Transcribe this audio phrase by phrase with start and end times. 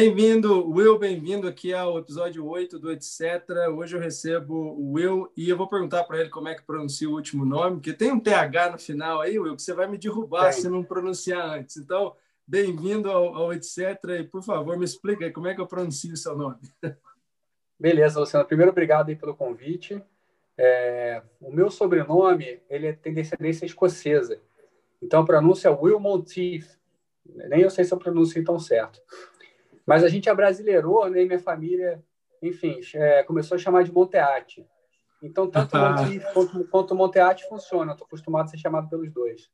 [0.00, 3.20] Bem-vindo, Will, bem-vindo aqui ao episódio 8 do Etc.
[3.76, 7.10] Hoje eu recebo o Will e eu vou perguntar para ele como é que pronuncia
[7.10, 9.98] o último nome, porque tem um TH no final aí, Will, que você vai me
[9.98, 11.78] derrubar se não pronunciar antes.
[11.78, 12.14] Então,
[12.46, 13.76] bem-vindo ao, ao, Etc.
[14.20, 16.60] E, por favor, me explica aí como é que eu pronuncio o seu nome.
[17.76, 18.46] Beleza, Luciano.
[18.46, 20.00] Primeiro, obrigado aí pelo convite.
[20.56, 24.40] É, o meu sobrenome ele tem descendência escocesa.
[25.02, 26.78] Então, a pronúncia é Will Monteith.
[27.26, 29.00] Nem eu sei se eu pronuncio tão certo.
[29.88, 31.22] Mas a gente abrasileirou, né?
[31.22, 32.04] E minha família,
[32.42, 34.66] enfim, é, começou a chamar de Monteate.
[35.22, 35.96] Então, tanto ah.
[36.34, 37.92] Quanto, quanto Monteate funciona.
[37.92, 39.50] Estou acostumado a ser chamado pelos dois.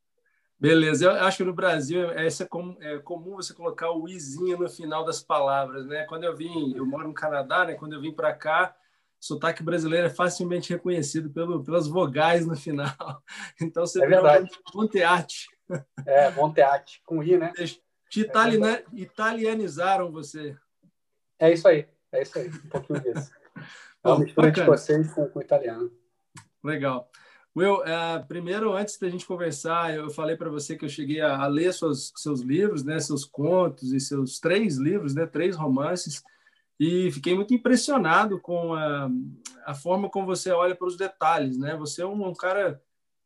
[0.59, 4.59] Beleza, eu acho que no Brasil é, é, comum, é comum você colocar o izinho
[4.59, 6.05] no final das palavras, né?
[6.09, 7.75] Quando eu vim, eu moro no Canadá, né?
[7.75, 8.75] Quando eu vim para cá,
[9.21, 12.89] sotaque brasileiro é facilmente reconhecido pelo, pelas vogais no final.
[13.63, 14.51] Então você é verdade.
[14.75, 15.47] Monteate.
[16.05, 17.53] É, Monteate, com I, né?
[18.15, 20.57] Te italiana, italianizaram você.
[21.37, 23.33] É isso aí, é isso aí, um pouquinho disso.
[24.05, 25.91] É uma mistura de vocês com, com italiano.
[26.63, 27.09] Legal.
[27.57, 31.39] Will, uh, primeiro, antes da gente conversar, eu falei para você que eu cheguei a,
[31.39, 36.23] a ler seus, seus livros, né, seus contos e seus três livros, né, três romances,
[36.79, 39.09] e fiquei muito impressionado com a,
[39.65, 41.57] a forma como você olha para os detalhes.
[41.57, 41.75] Né?
[41.77, 42.83] Você é um, um cara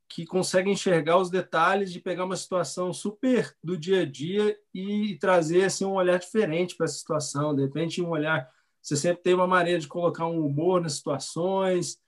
[0.08, 5.16] que consegue enxergar os detalhes de pegar uma situação super do dia a dia e
[5.20, 7.54] trazer assim um olhar diferente para essa situação.
[7.54, 8.48] De repente, um olhar,
[8.80, 11.98] você sempre tem uma maneira de colocar um humor nas situações.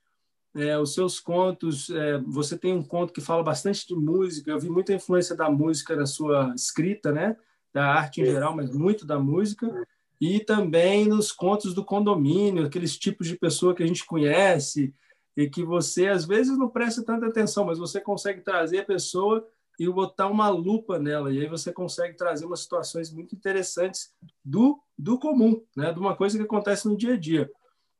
[0.55, 4.49] É, os seus contos, é, você tem um conto que fala bastante de música.
[4.49, 7.37] Eu vi muita influência da música na sua escrita, né?
[7.71, 9.71] Da arte em geral, mas muito da música.
[10.19, 14.93] E também nos contos do condomínio, aqueles tipos de pessoa que a gente conhece,
[15.35, 19.47] e que você às vezes não presta tanta atenção, mas você consegue trazer a pessoa
[19.79, 24.79] e botar uma lupa nela, e aí você consegue trazer umas situações muito interessantes do,
[24.97, 25.91] do comum, né?
[25.91, 27.49] de uma coisa que acontece no dia a dia.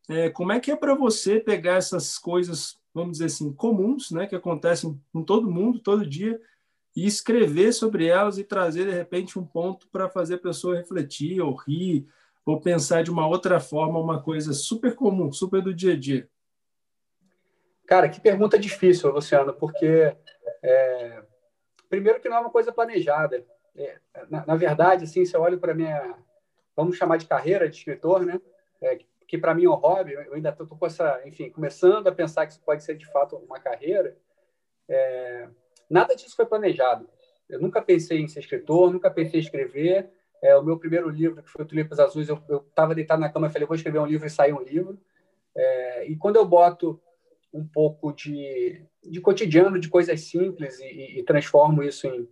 [0.09, 4.28] É, como é que é para você pegar essas coisas, vamos dizer assim, comuns, né?
[4.28, 6.40] que acontecem com todo mundo, todo dia,
[6.96, 11.41] e escrever sobre elas e trazer, de repente, um ponto para fazer a pessoa refletir,
[11.41, 12.06] ou rir,
[12.46, 16.30] ou pensar de uma outra forma, uma coisa super comum, super do dia a dia?
[17.91, 20.16] Cara, que pergunta difícil, Luciano, porque
[20.63, 21.22] é,
[21.90, 23.46] primeiro que não é uma coisa planejada.
[23.75, 23.97] É,
[24.29, 26.16] na, na, verdade, assim, se eu olho para minha,
[26.74, 28.40] vamos chamar de carreira de escritor, né?
[28.81, 28.97] É,
[29.28, 30.13] que para mim é um hobby.
[30.13, 33.35] Eu ainda estou com essa, enfim, começando a pensar que isso pode ser de fato
[33.35, 34.16] uma carreira.
[34.88, 35.50] É,
[35.90, 37.09] nada disso foi planejado.
[37.50, 40.09] Eu nunca pensei em ser escritor, nunca pensei em escrever.
[40.41, 43.47] É, o meu primeiro livro, que foi o Tulipas Azuis, eu estava deitado na cama
[43.47, 44.97] e falei, vou escrever um livro e sair um livro.
[45.53, 46.97] É, e quando eu boto
[47.54, 52.28] um pouco de, de cotidiano, de coisas simples e, e transformo isso em,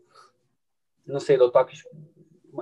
[1.05, 1.75] não sei, eu toque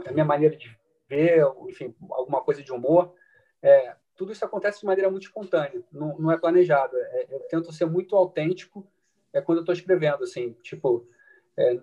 [0.05, 0.75] a minha maneira de
[1.07, 3.13] ver, enfim, alguma coisa de humor.
[3.61, 6.95] É, tudo isso acontece de maneira muito espontânea, não, não é planejado.
[6.97, 8.87] É, eu tento ser muito autêntico
[9.31, 11.07] é, quando eu estou escrevendo, assim, tipo,
[11.55, 11.79] é,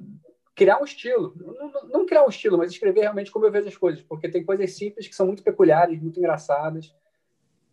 [0.55, 1.35] criar um estilo.
[1.37, 4.45] Não, não, criar um estilo, mas escrever realmente como eu vejo as coisas, porque tem
[4.45, 6.95] coisas simples que são muito peculiares, muito engraçadas.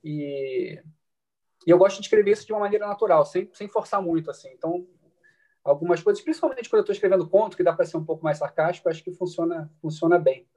[0.04, 0.82] E
[1.66, 4.50] e eu gosto de escrever isso de uma maneira natural, sem, sem forçar muito, assim.
[4.54, 4.86] Então,
[5.64, 8.38] algumas coisas, principalmente quando eu estou escrevendo conto, que dá para ser um pouco mais
[8.38, 10.48] sarcástico, acho que funciona, funciona bem,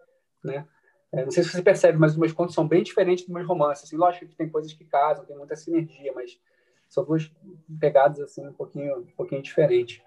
[0.42, 0.66] né?
[1.12, 3.46] É, não sei se você percebe, mas os meus contos são bem diferentes dos meus
[3.46, 3.84] romances.
[3.84, 6.40] Assim, lógico que tem coisas que casam, tem muita sinergia, mas
[6.88, 7.30] são duas
[7.78, 10.00] pegadas assim um pouquinho, um pouquinho diferentes.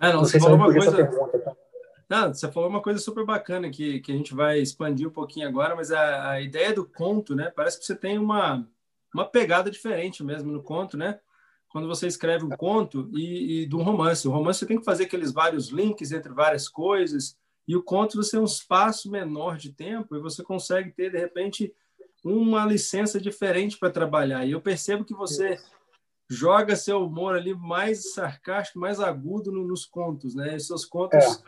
[0.00, 0.96] É, não, não você falou uma coisa.
[0.96, 1.56] Pergunta, tá?
[2.08, 5.48] Não, você falou uma coisa super bacana que, que a gente vai expandir um pouquinho
[5.48, 7.52] agora, mas a, a ideia do conto, né?
[7.54, 8.66] Parece que você tem uma
[9.14, 11.20] uma pegada diferente mesmo no conto, né?
[11.68, 14.28] Quando você escreve um conto e, e do romance.
[14.28, 17.36] O romance você tem que fazer aqueles vários links entre várias coisas,
[17.66, 21.18] e o conto você tem um espaço menor de tempo e você consegue ter, de
[21.18, 21.74] repente,
[22.22, 24.44] uma licença diferente para trabalhar.
[24.44, 25.58] E eu percebo que você
[26.28, 30.56] joga seu humor ali mais sarcástico, mais agudo no, nos contos, né?
[30.56, 31.42] E seus contos é.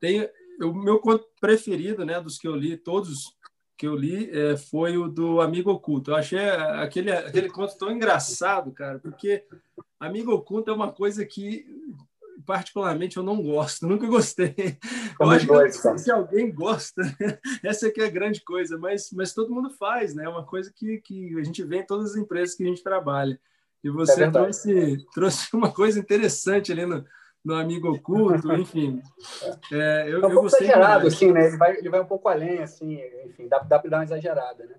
[0.00, 0.30] têm
[0.60, 3.34] o meu conto preferido, né, dos que eu li, todos
[3.82, 6.12] que eu li é, foi o do Amigo Oculto.
[6.12, 9.44] Eu achei aquele, aquele conto tão engraçado, cara, porque
[9.98, 11.66] Amigo Oculto é uma coisa que,
[12.46, 14.54] particularmente, eu não gosto, nunca gostei.
[15.18, 17.02] Eu acho que se alguém gosta,
[17.60, 20.26] essa aqui é a grande coisa, mas, mas todo mundo faz, né?
[20.26, 22.84] É uma coisa que, que a gente vê em todas as empresas que a gente
[22.84, 23.36] trabalha.
[23.82, 27.04] E você é trouxe, trouxe uma coisa interessante ali no,
[27.44, 29.02] no amigo oculto, enfim.
[29.72, 31.48] É, eu, é um pouco exagerado, assim, né?
[31.48, 34.64] Ele vai, ele vai um pouco além, assim, enfim, dá, dá para dar uma exagerada,
[34.64, 34.74] né?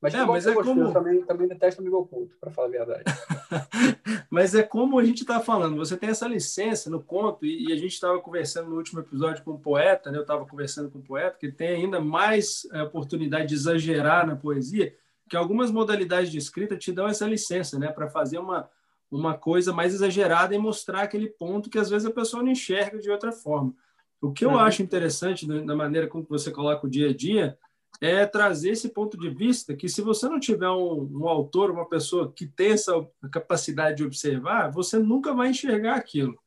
[0.00, 0.92] Mas, é, mas é como...
[0.92, 3.04] também, também detesto amigo oculto, para falar a verdade.
[4.30, 7.72] mas é como a gente está falando, você tem essa licença no conto, e, e
[7.72, 10.16] a gente estava conversando no último episódio com um poeta, né?
[10.16, 14.36] eu estava conversando com um poeta, que tem ainda mais é, oportunidade de exagerar na
[14.36, 14.94] poesia,
[15.28, 17.88] que algumas modalidades de escrita te dão essa licença, né?
[17.88, 18.70] para fazer uma,
[19.10, 22.98] uma coisa mais exagerada e mostrar aquele ponto que às vezes a pessoa não enxerga
[22.98, 23.74] de outra forma.
[24.20, 24.58] O que eu uhum.
[24.58, 27.58] acho interessante da maneira como você coloca o dia a dia
[28.00, 31.88] é trazer esse ponto de vista que se você não tiver um, um, autor, uma
[31.88, 32.92] pessoa que tem essa
[33.32, 36.38] capacidade de observar, você nunca vai enxergar aquilo,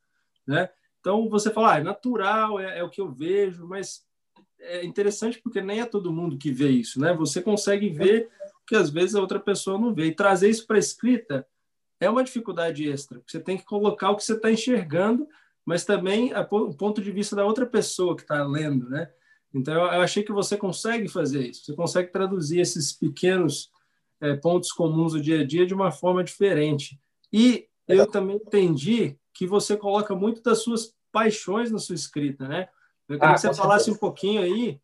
[0.46, 0.68] né?
[1.00, 4.04] Então você fala, ah, é natural, é, é, o que eu vejo, mas
[4.58, 7.12] é interessante porque nem é todo mundo que vê isso, né?
[7.12, 8.28] Você consegue ver
[8.66, 11.46] que às vezes a outra pessoa não vê e trazer isso para escrita
[12.04, 13.20] é uma dificuldade extra.
[13.26, 15.26] Você tem que colocar o que você está enxergando,
[15.64, 19.10] mas também o ponto de vista da outra pessoa que está lendo, né?
[19.52, 21.64] Então, eu achei que você consegue fazer isso.
[21.64, 23.70] Você consegue traduzir esses pequenos
[24.20, 26.98] é, pontos comuns do dia a dia de uma forma diferente.
[27.32, 32.68] E eu também entendi que você coloca muito das suas paixões na sua escrita, né?
[33.08, 34.80] Eu queria ah, que você falasse um pouquinho aí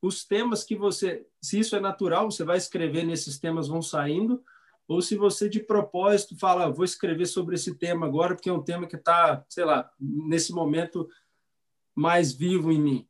[0.00, 4.42] os temas que você, se isso é natural, você vai escrever nesses temas vão saindo,
[4.88, 8.62] ou se você de propósito fala, vou escrever sobre esse tema agora porque é um
[8.62, 11.06] tema que está, sei lá, nesse momento
[11.94, 13.08] mais vivo em mim.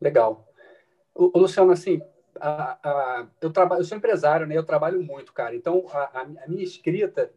[0.00, 0.46] Legal.
[1.12, 2.00] O, Luciano, assim,
[2.38, 4.56] a, a, eu, trabalho, eu sou empresário, né?
[4.56, 5.54] Eu trabalho muito, cara.
[5.56, 7.32] Então, a, a minha escrita,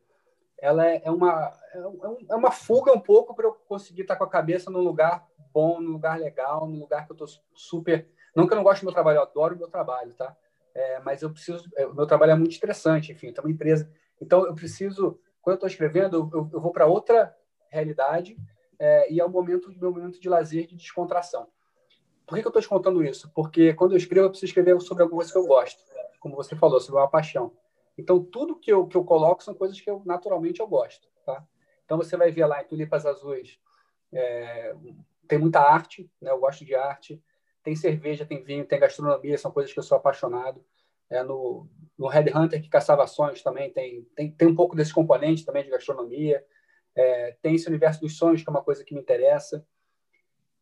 [0.60, 4.16] ela é, é uma, é, é, é uma fuga um pouco para eu conseguir estar
[4.16, 8.08] com a cabeça num lugar bom, num lugar legal, num lugar que eu estou super...
[8.36, 10.36] Não que eu não gosto do meu trabalho, eu adoro o meu trabalho, tá?
[10.74, 11.70] É, mas eu preciso...
[11.76, 13.92] É, o meu trabalho é muito estressante, enfim, tem uma empresa.
[14.22, 15.20] Então, eu preciso...
[15.42, 17.36] Quando eu estou escrevendo, eu, eu, vou para outra
[17.70, 18.38] realidade
[18.80, 21.48] é, e é o momento, meu momento de lazer, de descontração.
[22.26, 23.30] Por que, que eu estou te contando isso?
[23.34, 25.84] Porque quando eu escrevo, eu preciso escrever sobre alguma coisa que eu gosto,
[26.20, 27.52] como você falou, sobre uma paixão.
[27.98, 31.08] Então, tudo que eu, que eu coloco são coisas que eu naturalmente eu gosto.
[31.26, 31.46] Tá?
[31.84, 33.60] Então, você vai ver lá em Tulipas Azuis,
[34.12, 34.76] é,
[35.28, 36.32] tem muita arte, né?
[36.32, 37.22] eu gosto de arte.
[37.64, 40.64] Tem cerveja, tem vinho, tem gastronomia, são coisas que eu sou apaixonado.
[41.10, 45.46] É, no, no Hunter, que caçava sonhos, também tem, tem, tem um pouco desse componente
[45.46, 46.44] também de gastronomia.
[46.96, 49.66] É, tem esse universo dos sonhos, que é uma coisa que me interessa.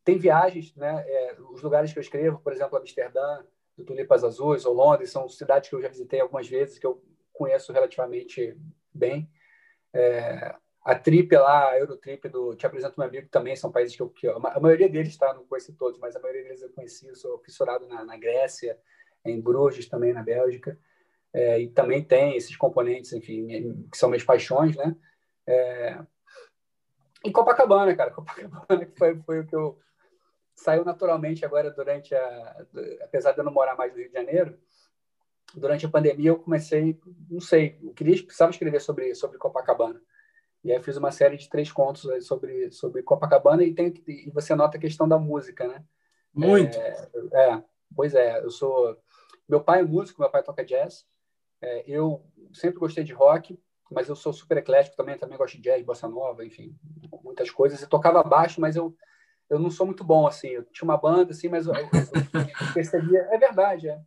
[0.03, 1.03] Tem viagens, né?
[1.07, 3.43] É, os lugares que eu escrevo, por exemplo, Amsterdã,
[3.77, 7.03] do Tulipas Azuis ou Londres, são cidades que eu já visitei algumas vezes, que eu
[7.33, 8.57] conheço relativamente
[8.93, 9.29] bem.
[9.93, 14.01] É, a Trip lá, a Eurotrip do Te Apresento Meu Amigo também são países que
[14.01, 15.33] eu, que eu a maioria deles, tá?
[15.33, 17.07] Não conheci todos, mas a maioria deles eu conheci.
[17.07, 18.77] Eu sou fissurado na, na Grécia,
[19.23, 20.77] em Bruges também, na Bélgica.
[21.33, 24.95] É, e também tem esses componentes, enfim, que são minhas paixões, né?
[25.47, 25.99] É...
[27.23, 28.09] E Copacabana, cara.
[28.11, 29.79] Copacabana que foi, foi o que eu
[30.55, 32.65] saiu naturalmente agora durante a.
[33.03, 34.57] Apesar de eu não morar mais no Rio de Janeiro,
[35.55, 36.99] durante a pandemia eu comecei,
[37.29, 40.01] não sei, eu queria, precisava escrever sobre, sobre Copacabana.
[40.63, 44.53] E aí fiz uma série de três contos sobre, sobre Copacabana e, tem, e você
[44.55, 45.83] nota a questão da música, né?
[46.33, 46.77] Muito.
[46.77, 47.63] É, é,
[47.95, 48.97] pois é, eu sou.
[49.49, 51.05] Meu pai é músico, meu pai toca jazz.
[51.61, 52.23] É, eu
[52.53, 53.59] sempre gostei de rock,
[53.91, 56.75] mas eu sou super eclético também, também gosto de jazz, bossa nova, enfim,
[57.23, 57.81] muitas coisas.
[57.81, 58.95] Eu tocava baixo, mas eu
[59.51, 60.47] eu não sou muito bom, assim.
[60.47, 63.19] Eu tinha uma banda, assim, mas eu, eu, eu percebia...
[63.31, 64.01] É verdade, é.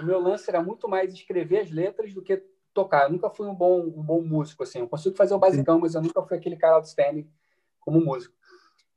[0.00, 3.04] O meu lance era muito mais escrever as letras do que tocar.
[3.04, 4.80] Eu nunca fui um bom, um bom músico, assim.
[4.80, 7.28] Eu consigo fazer o basicão, mas eu nunca fui aquele cara outstanding
[7.80, 8.34] como músico.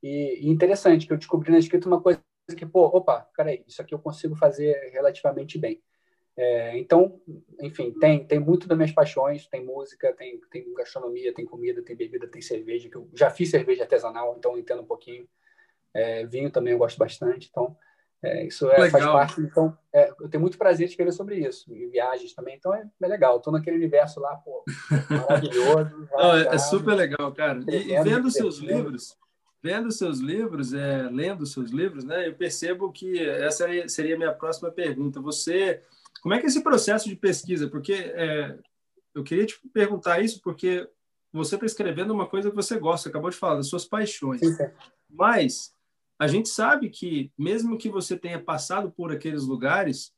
[0.01, 2.22] E, e interessante que eu descobri na escrita uma coisa
[2.58, 5.82] que, pô, opa, peraí, isso aqui eu consigo fazer relativamente bem.
[6.36, 7.22] É, então,
[7.62, 11.96] enfim, tem, tem muito das minhas paixões, tem música, tem, tem gastronomia, tem comida, tem
[11.96, 15.27] bebida, tem cerveja, que eu já fiz cerveja artesanal, então entendo um pouquinho.
[15.94, 17.77] É, vinho também eu gosto bastante, então
[18.24, 19.42] é, isso é, faz parte.
[19.42, 22.88] Então, é, eu tenho muito prazer em escrever sobre isso, e viagens também, então é,
[23.01, 23.38] é legal.
[23.38, 24.63] Estou naquele universo lá, pô,
[25.27, 26.08] maravilhoso.
[26.12, 27.60] Não, é, é super legal, cara.
[27.68, 29.18] E, e vendo seus livros,
[29.62, 34.34] vendo seus livros, é, lendo seus livros, né, eu percebo que essa seria a minha
[34.34, 35.20] próxima pergunta.
[35.20, 35.82] Você,
[36.22, 37.68] como é que é esse processo de pesquisa?
[37.68, 38.58] Porque é,
[39.13, 40.88] eu queria te perguntar isso porque
[41.32, 44.39] você está escrevendo uma coisa que você gosta, acabou de falar das suas paixões.
[44.39, 44.56] Sim,
[45.10, 45.73] Mas
[46.24, 50.13] a gente sabe que, mesmo que você tenha passado por aqueles lugares,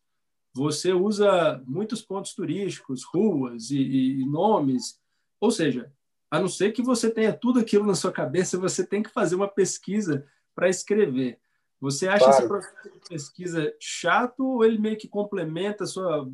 [0.54, 5.00] você usa muitos pontos turísticos, ruas e, e nomes.
[5.42, 5.92] Ou seja,
[6.30, 9.34] a não ser que você tenha tudo aquilo na sua cabeça, você tem que fazer
[9.36, 11.40] uma pesquisa para escrever.
[11.82, 12.38] Você acha claro.
[12.38, 16.32] esse processo de pesquisa chato ou ele meio que complementa a sua uh,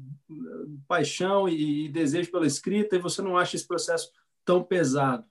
[0.85, 4.11] paixão e, e desejo pela escrita e você não acha esse processo
[4.43, 5.25] tão pesado?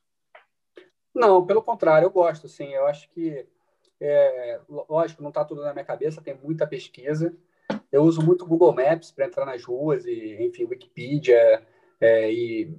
[1.14, 2.73] Não, pelo contrário, eu gosto, sim.
[2.73, 3.47] Eu acho que
[4.00, 7.35] é, lógico, não está tudo na minha cabeça, tem muita pesquisa.
[7.92, 11.62] eu uso muito Google Maps para entrar nas ruas, e, enfim, Wikipedia,
[12.00, 12.75] é, e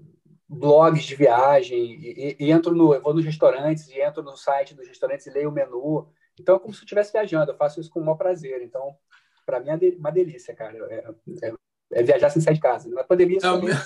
[0.48, 4.88] blogs de viagem, e, e, entro no, vou nos restaurantes, e entro no site dos
[4.88, 6.08] restaurantes e leio o menu.
[6.40, 8.62] Então, é como se eu estivesse viajando, eu faço isso com o maior prazer.
[8.62, 8.96] Então,
[9.46, 10.78] para mim é uma delícia, cara.
[10.90, 11.14] É,
[11.44, 11.54] é,
[11.94, 12.90] é, viajar sem sair de casa.
[12.90, 13.82] Na pandemia, é o, mesmo,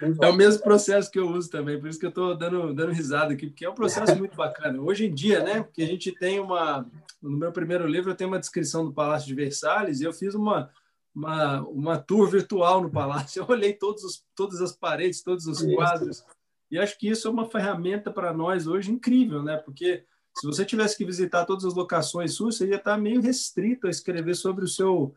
[0.00, 2.92] é o mesmo processo que eu uso também, por isso que eu estou dando, dando
[2.92, 4.80] risada aqui, porque é um processo muito bacana.
[4.80, 6.86] Hoje em dia, né, porque a gente tem uma...
[7.22, 10.34] No meu primeiro livro, eu tenho uma descrição do Palácio de Versalhes, e eu fiz
[10.34, 10.70] uma,
[11.14, 13.40] uma, uma tour virtual no palácio.
[13.42, 16.22] Eu olhei todos os, todas as paredes, todos os quadros,
[16.70, 19.56] e acho que isso é uma ferramenta para nós hoje incrível, né?
[19.56, 20.04] Porque
[20.36, 23.90] se você tivesse que visitar todas as locações suas, você ia estar meio restrito a
[23.90, 25.14] escrever sobre o seu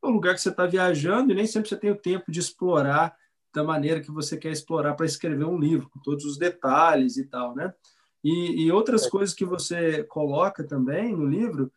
[0.00, 3.16] o lugar que você está viajando e nem sempre você tem o tempo de explorar
[3.52, 7.24] da maneira que você quer explorar para escrever um livro, com todos os detalhes e
[7.26, 7.72] tal, né?
[8.22, 9.10] E, e outras é.
[9.10, 11.72] coisas que você coloca também no livro,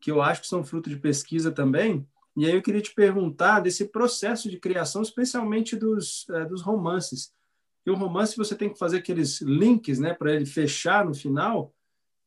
[0.00, 2.06] que eu acho que são fruto de pesquisa também,
[2.36, 7.32] e aí eu queria te perguntar desse processo de criação, especialmente dos, é, dos romances.
[7.86, 11.72] E o romance você tem que fazer aqueles links, né, para ele fechar no final.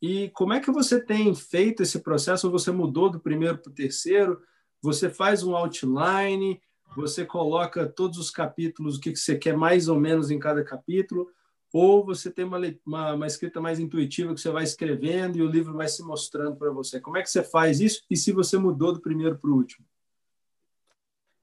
[0.01, 2.47] E como é que você tem feito esse processo?
[2.47, 4.41] Ou você mudou do primeiro para o terceiro?
[4.81, 6.61] Você faz um outline?
[6.95, 11.31] Você coloca todos os capítulos, o que você quer mais ou menos em cada capítulo?
[11.73, 15.49] Ou você tem uma, uma, uma escrita mais intuitiva que você vai escrevendo e o
[15.49, 16.99] livro vai se mostrando para você?
[16.99, 18.03] Como é que você faz isso?
[18.09, 19.85] E se você mudou do primeiro para o último?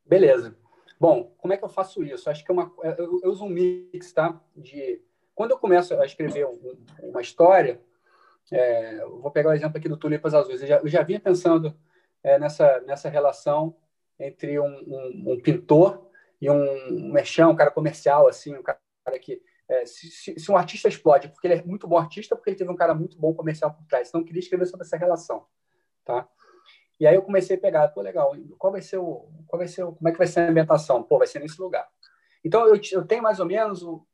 [0.05, 0.57] Beleza.
[0.99, 2.31] Bom, como é que eu faço isso?
[2.31, 4.41] Acho que é uma, eu, eu uso um mix, tá?
[4.57, 5.01] De
[5.35, 7.81] quando eu começo a escrever um, uma história,
[8.51, 10.63] é, vou pegar o exemplo aqui do Tulipas Azuis.
[10.63, 11.75] Eu já, eu já vinha pensando
[12.23, 13.77] é, nessa nessa relação
[14.19, 18.79] entre um, um, um pintor e um merchan, um cara comercial, assim, um cara
[19.21, 22.51] que é, se, se, se, um artista explode porque ele é muito bom artista, porque
[22.51, 24.09] ele teve um cara muito bom comercial por trás.
[24.09, 25.47] Então, eu queria escrever sobre essa relação,
[26.05, 26.29] tá?
[27.01, 29.83] E aí eu comecei a pegar, pô, legal, qual vai ser o, qual vai ser
[29.83, 31.03] o, como é que vai ser a ambientação?
[31.03, 31.89] Pô, vai ser nesse lugar.
[32.45, 34.07] Então eu, eu tenho mais ou menos o,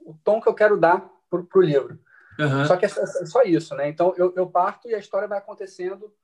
[0.00, 2.00] o tom que eu quero dar pro, pro livro.
[2.38, 2.64] Uhum.
[2.64, 3.88] Só que é, é só isso, né?
[3.88, 6.14] Então eu, eu parto e a história vai acontecendo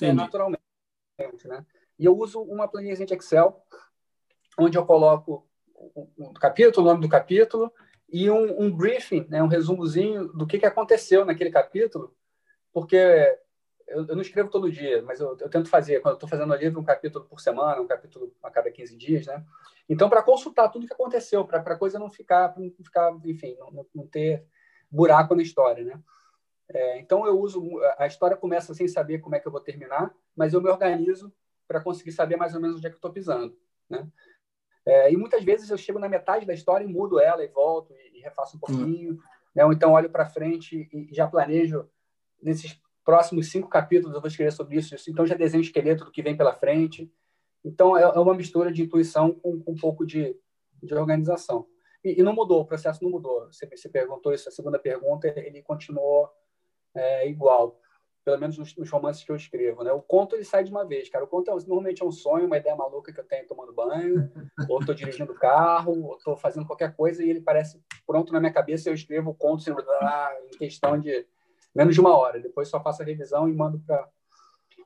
[0.00, 0.60] é, naturalmente,
[1.46, 1.64] né?
[1.98, 3.62] E eu uso uma planilha de Excel
[4.58, 7.72] onde eu coloco o, o capítulo, o nome do capítulo
[8.08, 12.14] e um, um briefing, né, um resumozinho do que, que aconteceu naquele capítulo,
[12.72, 12.96] porque
[13.88, 16.56] eu, eu, não escrevo todo dia, mas eu, eu tento fazer, quando estou fazendo o
[16.56, 19.44] livro, um capítulo por semana, um capítulo a cada 15 dias, né?
[19.88, 23.86] Então, para consultar tudo que aconteceu, para a coisa não ficar, não ficar enfim, não,
[23.94, 24.44] não, ter
[24.90, 26.00] buraco na história, né?
[26.68, 27.62] É, então, eu uso,
[27.98, 31.32] a história começa sem saber como é que eu vou terminar, mas eu me organizo
[31.72, 33.56] para conseguir saber mais ou menos onde é que eu estou pisando,
[33.88, 34.06] né?
[34.84, 37.94] É, e muitas vezes eu chego na metade da história e mudo ela e volto
[37.94, 39.18] e, e refaço um pouquinho, uhum.
[39.54, 39.64] né?
[39.64, 41.88] ou então olho para frente e, e já planejo
[42.42, 46.10] nesses próximos cinco capítulos eu vou escrever sobre isso, então já desenho o esqueleto do
[46.10, 47.10] que vem pela frente.
[47.64, 50.36] Então é, é uma mistura de intuição com, com um pouco de,
[50.82, 51.66] de organização.
[52.04, 53.46] E, e, não mudou, o processo não mudou.
[53.46, 56.28] Você, você perguntou isso, a segunda pergunta, ele continuou
[56.94, 57.80] é, igual,
[58.24, 59.82] pelo menos nos, nos, romances que eu escrevo.
[59.82, 59.92] Né?
[59.92, 61.24] O conto ele sai de uma vez, cara.
[61.24, 64.30] O conto é, normalmente é um sonho, uma ideia maluca que eu tenho tomando banho,
[64.68, 68.52] ou estou dirigindo carro, ou estou fazendo qualquer coisa e ele parece pronto na minha
[68.52, 68.88] cabeça.
[68.88, 69.72] Eu escrevo o conto assim,
[70.54, 71.26] em questão de
[71.74, 72.40] menos de uma hora.
[72.40, 74.08] Depois só faço a revisão e mando para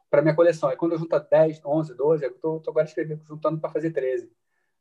[0.09, 0.69] para minha coleção.
[0.69, 4.31] Aí quando eu junto 10, 11, 12, eu estou agora escrevendo, juntando para fazer 13.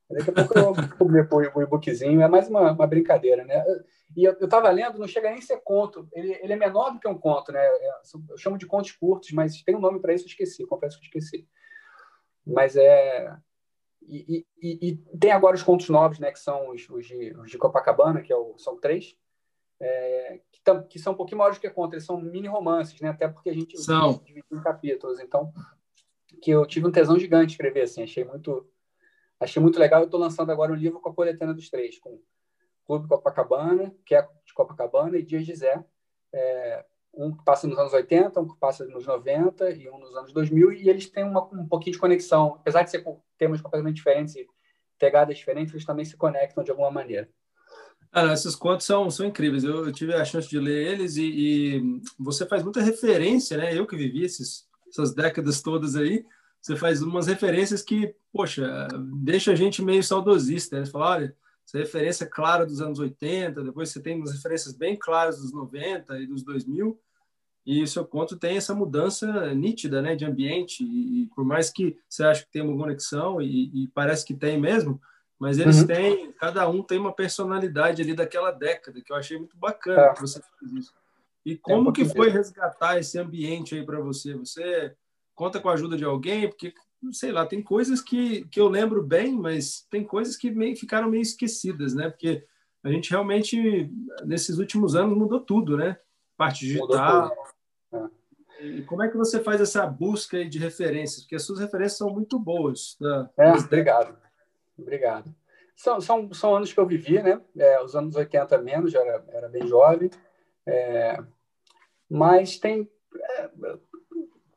[0.10, 3.64] Daqui a pouco eu publico o e-bookzinho, é mais uma, uma brincadeira, né?
[4.16, 7.00] E eu estava lendo, não chega nem a ser conto, ele, ele é menor do
[7.00, 7.60] que um conto, né?
[7.60, 11.00] É, eu chamo de contos curtos, mas tem um nome para isso, eu esqueci, confesso
[11.00, 11.48] que esqueci.
[12.46, 13.36] Mas é.
[14.08, 16.32] E, e, e, tem agora os contos novos, né?
[16.32, 19.18] Que são os, os, de, os de Copacabana, que é o, são três
[19.80, 23.00] é, que, tam, que, são um pouquinho maiores do que conta, eles são mini romances,
[23.02, 23.10] né?
[23.10, 24.22] Até porque a gente são.
[24.28, 25.52] em capítulos, então
[26.42, 28.70] que eu tive um tesão gigante de escrever assim, achei muito
[29.40, 30.02] achei muito legal.
[30.02, 32.20] Eu estou lançando agora um livro com a coletânea dos três, com
[32.86, 35.84] Clube Copacabana, que é de Copacabana, e Dias de Zé,
[36.34, 40.16] é, um que passa nos anos 80, um que passa nos 90 e um nos
[40.16, 43.62] anos 2000, e eles têm uma, um pouquinho de conexão, apesar de ser com temas
[43.62, 44.48] completamente diferentes e
[45.00, 47.30] pegadas diferentes, eles também se conectam de alguma maneira.
[48.12, 49.64] Ah, esses contos são, são incríveis.
[49.64, 53.78] Eu, eu, tive a chance de ler eles e, e, você faz muita referência, né?
[53.78, 56.26] Eu que vivi esses, essas décadas todas aí,
[56.66, 58.88] você faz umas referências que, poxa,
[59.22, 60.80] deixa a gente meio saudosista.
[60.80, 60.86] Né?
[60.86, 64.98] Você fala, olha, essa referência clara dos anos 80, depois você tem umas referências bem
[64.98, 67.00] claras dos 90 e dos 2000,
[67.68, 71.70] e o seu conto tem essa mudança nítida, né, de ambiente, e, e por mais
[71.70, 75.00] que você ache que tem uma conexão, e, e parece que tem mesmo,
[75.38, 75.88] mas eles uhum.
[75.88, 80.14] têm, cada um tem uma personalidade ali daquela década, que eu achei muito bacana é.
[80.16, 80.94] que você fez isso.
[81.46, 84.34] E como um que foi resgatar esse ambiente aí para você?
[84.34, 84.96] Você
[85.36, 86.48] conta com a ajuda de alguém?
[86.48, 86.74] Porque
[87.12, 91.10] sei lá, tem coisas que, que eu lembro bem, mas tem coisas que meio, ficaram
[91.10, 92.10] meio esquecidas, né?
[92.10, 92.46] Porque
[92.84, 93.92] a gente realmente,
[94.24, 95.98] nesses últimos anos, mudou tudo, né?
[96.38, 97.32] Parte digital.
[98.60, 101.22] E como é que você faz essa busca de referências?
[101.22, 102.96] Porque as suas referências são muito boas.
[102.96, 103.30] Tá?
[103.38, 104.18] É, obrigado.
[104.78, 105.36] Obrigado.
[105.76, 107.42] São, são, são anos que eu vivi, né?
[107.58, 110.10] É, os anos 80 menos, já era, era bem jovem.
[110.66, 111.22] É,
[112.10, 113.50] mas tem, é,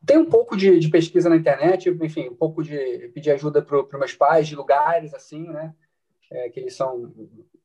[0.09, 3.79] tem um pouco de, de, pesquisa na internet, enfim, um pouco de pedir ajuda para
[3.79, 5.75] os meus pais de lugares, assim, né?
[6.33, 7.13] É, que eles são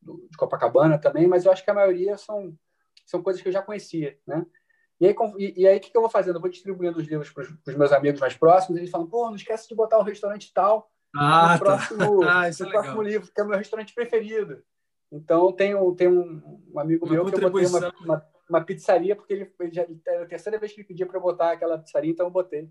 [0.01, 2.53] de Copacabana também, mas eu acho que a maioria são,
[3.05, 4.45] são coisas que eu já conhecia, né?
[4.99, 6.35] E aí, e, e aí o que, que eu vou fazendo?
[6.35, 9.27] Eu vou distribuindo os livros para os meus amigos mais próximos, e eles falam, pô,
[9.27, 11.59] não esquece de botar o restaurante tal ah, no tá.
[11.59, 14.61] próximo, ah, no é próximo livro, que é o meu restaurante preferido.
[15.09, 19.15] Então, tem, tem um, um amigo uma meu que eu botei uma, uma, uma, pizzaria,
[19.15, 21.77] porque ele, ele já era a terceira vez que ele pedia para eu botar aquela
[21.77, 22.69] pizzaria, então eu botei.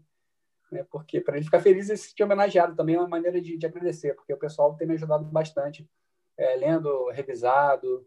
[0.71, 0.85] Né?
[0.91, 3.67] Porque para ele ficar feliz e se sentir homenageado também é uma maneira de, de
[3.67, 5.88] agradecer, porque o pessoal tem me ajudado bastante,
[6.37, 8.07] é, lendo, revisado.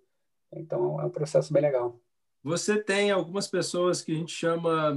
[0.52, 2.00] Então, é um processo bem legal.
[2.44, 4.96] Você tem algumas pessoas que a gente chama.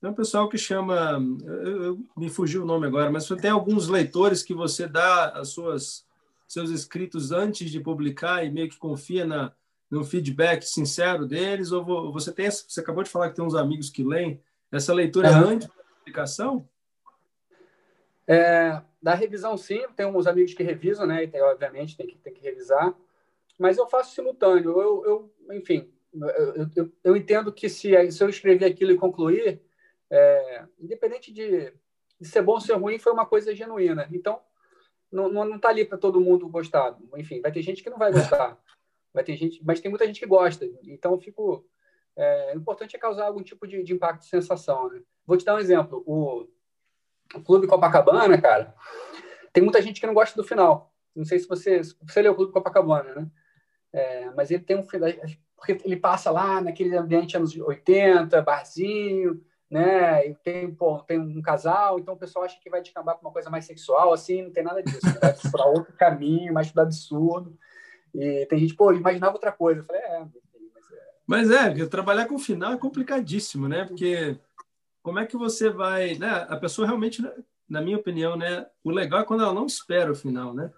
[0.00, 1.20] Tem um pessoal que chama.
[1.44, 5.30] Eu, eu, me fugiu o nome agora, mas você tem alguns leitores que você dá
[5.30, 6.06] as suas
[6.46, 9.52] seus escritos antes de publicar e meio que confia na,
[9.90, 11.72] no feedback sincero deles?
[11.72, 12.50] Ou você tem.
[12.50, 14.40] Você acabou de falar que tem uns amigos que leem.
[14.70, 16.68] Essa leitura é antes da publicação?
[18.26, 19.82] É, da revisão, sim.
[19.94, 21.24] Tem uns amigos que revisam, né?
[21.24, 22.94] E tem, obviamente tem que, tem que revisar.
[23.58, 24.80] Mas eu faço simultâneo.
[24.80, 29.60] Eu, eu enfim, eu, eu, eu, entendo que se, se eu escrever aquilo e concluir,
[30.10, 31.72] é, independente de,
[32.20, 34.08] de, ser bom ou ser ruim, foi uma coisa genuína.
[34.12, 34.40] Então,
[35.10, 36.96] não está tá ali para todo mundo gostar.
[37.16, 38.58] Enfim, vai ter gente que não vai gostar,
[39.24, 40.66] gente, mas tem muita gente que gosta.
[40.84, 41.64] Então, fico.
[42.16, 44.88] É, o importante é causar algum tipo de, de impacto de sensação.
[44.90, 45.02] Né?
[45.26, 46.02] Vou te dar um exemplo.
[46.06, 46.48] O,
[47.34, 48.74] o Clube Copacabana, cara,
[49.52, 50.92] tem muita gente que não gosta do final.
[51.14, 53.30] Não sei se você, você leu o Clube Copacabana, né?
[53.92, 55.08] É, mas ele tem um final
[55.56, 60.28] porque ele passa lá naquele ambiente anos 80, barzinho, né?
[60.28, 63.32] E tem, pô, tem um casal, então o pessoal acha que vai descambar para uma
[63.32, 65.00] coisa mais sexual, assim, não tem nada disso.
[65.20, 67.58] Vai para outro caminho, mais tudo absurdo.
[68.16, 69.80] E tem gente, pô, imaginava outra coisa.
[69.80, 70.20] Eu falei, é,
[70.74, 71.74] mas é.
[71.74, 73.84] Mas é, trabalhar com o final é complicadíssimo, né?
[73.84, 74.38] Porque
[75.02, 76.46] como é que você vai, né?
[76.48, 77.22] A pessoa realmente,
[77.68, 78.66] na minha opinião, né?
[78.82, 80.72] O legal é quando ela não espera o final, né?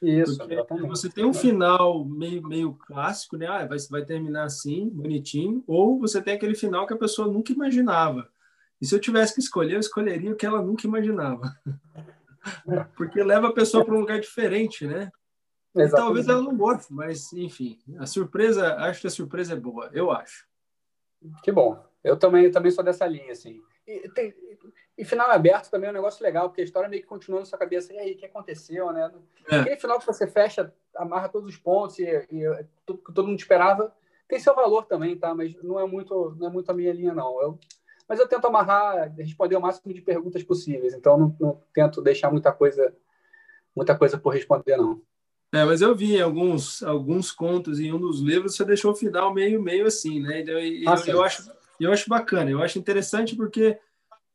[0.00, 0.38] Isso,
[0.86, 3.46] você tem um final meio, meio clássico, né?
[3.46, 7.52] Ah, vai, vai terminar assim, bonitinho, ou você tem aquele final que a pessoa nunca
[7.52, 8.28] imaginava.
[8.80, 11.54] E se eu tivesse que escolher, eu escolheria o que ela nunca imaginava.
[12.96, 15.10] Porque leva a pessoa para um lugar diferente, né?
[15.90, 20.10] Talvez ela não goste, mas enfim, a surpresa, acho que a surpresa é boa, eu
[20.10, 20.46] acho.
[21.42, 21.82] Que bom.
[22.02, 23.60] Eu também, eu também sou dessa linha, assim.
[23.86, 24.34] E, tem,
[24.96, 27.46] e final aberto também é um negócio legal, porque a história meio que continua na
[27.46, 27.92] sua cabeça.
[27.92, 29.10] E aí, o que aconteceu, né?
[29.50, 29.56] É.
[29.56, 33.38] Aquele final que você fecha, amarra todos os pontos e, e tudo que todo mundo
[33.38, 33.92] esperava,
[34.28, 35.34] tem seu valor também, tá?
[35.34, 37.40] Mas não é muito, não é muito a minha linha, não.
[37.42, 37.58] Eu,
[38.08, 40.94] mas eu tento amarrar, responder o máximo de perguntas possíveis.
[40.94, 42.94] Então, não, não tento deixar muita coisa,
[43.74, 45.02] muita coisa por responder, não.
[45.54, 49.32] É, mas eu vi alguns, alguns contos em um dos livros, você deixou o final
[49.32, 50.42] meio, meio assim, né?
[50.42, 53.78] E, ah, eu, eu, acho, eu acho bacana, eu acho interessante porque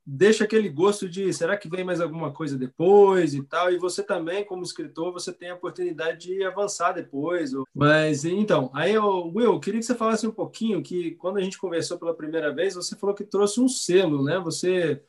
[0.06, 3.72] deixa aquele gosto de será que vem mais alguma coisa depois e tal.
[3.72, 7.52] E você também, como escritor, você tem a oportunidade de avançar depois.
[7.76, 11.42] Mas então, aí eu, Will, eu queria que você falasse um pouquinho que quando a
[11.42, 14.40] gente conversou pela primeira vez, você falou que trouxe um selo, né?
[14.40, 15.02] Você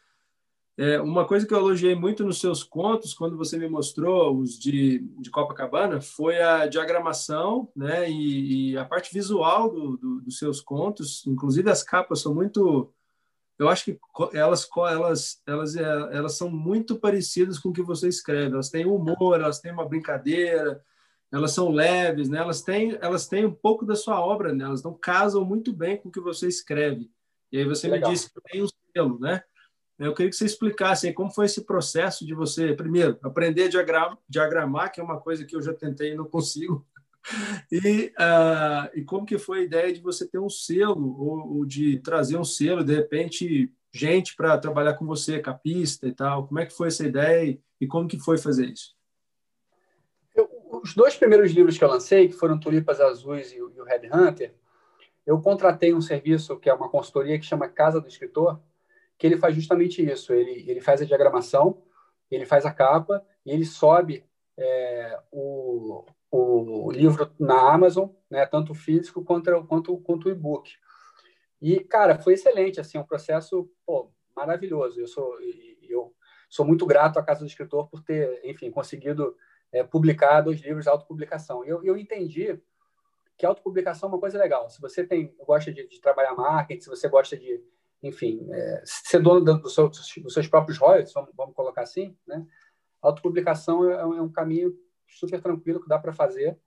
[0.81, 4.59] é, uma coisa que eu elogiei muito nos seus contos, quando você me mostrou os
[4.59, 10.38] de, de Copacabana, foi a diagramação né, e, e a parte visual do, do, dos
[10.38, 11.27] seus contos.
[11.27, 12.90] Inclusive, as capas são muito
[13.59, 14.01] eu acho que
[14.33, 15.83] elas, elas, elas, é,
[16.16, 18.55] elas são muito parecidas com o que você escreve.
[18.55, 20.83] Elas têm humor, elas têm uma brincadeira,
[21.31, 22.38] elas são leves, né?
[22.38, 26.09] Elas têm, elas têm um pouco da sua obra nelas, não casam muito bem com
[26.09, 27.11] o que você escreve.
[27.53, 28.09] E aí você Legal.
[28.09, 29.43] me disse que tem um selo, né?
[30.01, 33.69] Eu queria que você explicasse aí como foi esse processo de você, primeiro, aprender a
[33.69, 36.87] diagram, diagramar, que é uma coisa que eu já tentei e não consigo,
[37.71, 41.67] e, uh, e como que foi a ideia de você ter um selo ou, ou
[41.67, 46.47] de trazer um selo, de repente, gente para trabalhar com você, capista e tal?
[46.47, 48.97] Como é que foi essa ideia e como que foi fazer isso?
[50.35, 50.49] Eu,
[50.83, 54.09] os dois primeiros livros que eu lancei, que foram Tulipas Azuis e e o Red
[54.11, 54.55] Hunter,
[55.27, 58.59] eu contratei um serviço que é uma consultoria que chama Casa do Escritor,
[59.21, 60.33] que ele faz justamente isso.
[60.33, 61.83] Ele, ele faz a diagramação,
[62.31, 64.25] ele faz a capa e ele sobe
[64.57, 70.73] é, o, o livro na Amazon, né, tanto físico quanto, quanto, quanto o e-book.
[71.61, 74.99] E, cara, foi excelente, assim, um processo pô, maravilhoso.
[74.99, 75.39] Eu sou,
[75.83, 76.15] eu
[76.49, 79.37] sou muito grato à Casa do Escritor por ter, enfim, conseguido
[79.71, 81.63] é, publicar dois livros de autopublicação.
[81.63, 82.59] Eu, eu entendi
[83.37, 84.71] que autopublicação é uma coisa legal.
[84.71, 87.63] Se você tem gosta de, de trabalhar marketing, se você gosta de,
[88.03, 92.17] enfim, é, ser dono do, do seu, dos seus próprios royalties, vamos, vamos colocar assim,
[92.27, 92.47] né?
[93.03, 94.75] autopublicação é, é um caminho
[95.09, 96.59] super tranquilo que dá para fazer.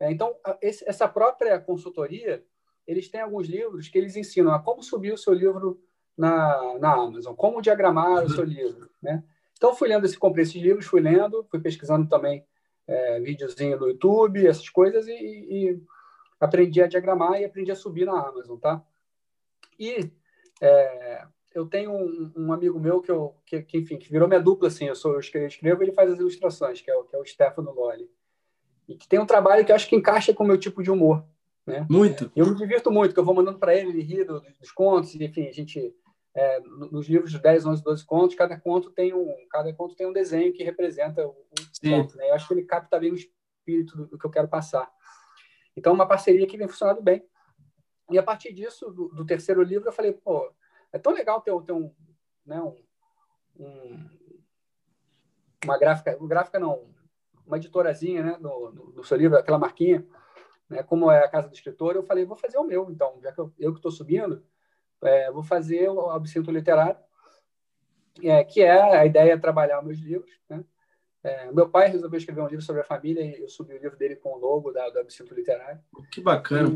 [0.00, 2.44] É, então, esse, essa própria consultoria,
[2.86, 5.80] eles têm alguns livros que eles ensinam a como subir o seu livro
[6.16, 9.22] na, na Amazon, como diagramar o seu livro, né?
[9.56, 12.44] Então, fui lendo, esse, comprei esses livros, fui lendo, fui pesquisando também
[12.86, 15.82] é, videozinho no YouTube, essas coisas, e, e,
[16.40, 18.84] aprendi a diagramar e aprendi a subir na Amazon, tá?
[19.78, 20.10] E
[20.62, 24.40] é, eu tenho um, um, amigo meu que, eu, que, que, enfim, que virou minha
[24.40, 27.18] dupla, assim, eu, sou, eu escrevo, ele faz as ilustrações, que é o, que é
[27.18, 28.08] o Stefano Lolli.
[28.88, 30.90] E que tem um trabalho que eu acho que encaixa com o meu tipo de
[30.90, 31.24] humor,
[31.66, 31.86] né?
[31.90, 32.30] Muito.
[32.34, 34.72] E eu me divirto muito, que eu vou mandando para ele, ele ri dos, dos
[34.72, 35.94] contos, enfim, a gente
[36.34, 40.06] é, nos livros de 10, 11, 12 contos, cada conto tem um, cada conto tem
[40.06, 42.16] um desenho que representa o, o conto.
[42.16, 42.30] Né?
[42.30, 44.90] Eu acho que ele capta bem o espírito do, do, que eu quero passar.
[45.76, 47.24] Então, uma parceria que vem funcionando bem.
[48.12, 50.52] E a partir disso, do, do terceiro livro, eu falei, pô,
[50.92, 51.92] é tão legal ter, ter um,
[52.44, 52.76] né, um,
[53.58, 54.10] um,
[55.64, 56.86] uma gráfica, uma gráfica não,
[57.46, 60.06] uma editorazinha né, no, no, no seu livro, aquela marquinha,
[60.68, 63.32] né, como é a casa do escritor, eu falei, vou fazer o meu, então, já
[63.32, 64.44] que eu, eu que estou subindo,
[65.02, 67.00] é, vou fazer o Absinto Literário,
[68.22, 70.30] é, que é a ideia é trabalhar meus livros.
[70.48, 70.64] Né?
[71.24, 73.96] É, meu pai resolveu escrever um livro sobre a família e eu subi o livro
[73.96, 75.80] dele com o logo da, do Absinto Literário.
[76.10, 76.70] Que bacana.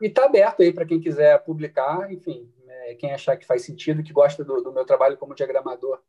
[0.00, 4.02] E está aberto aí para quem quiser publicar, enfim, é, quem achar que faz sentido,
[4.02, 6.00] que gosta do, do meu trabalho como diagramador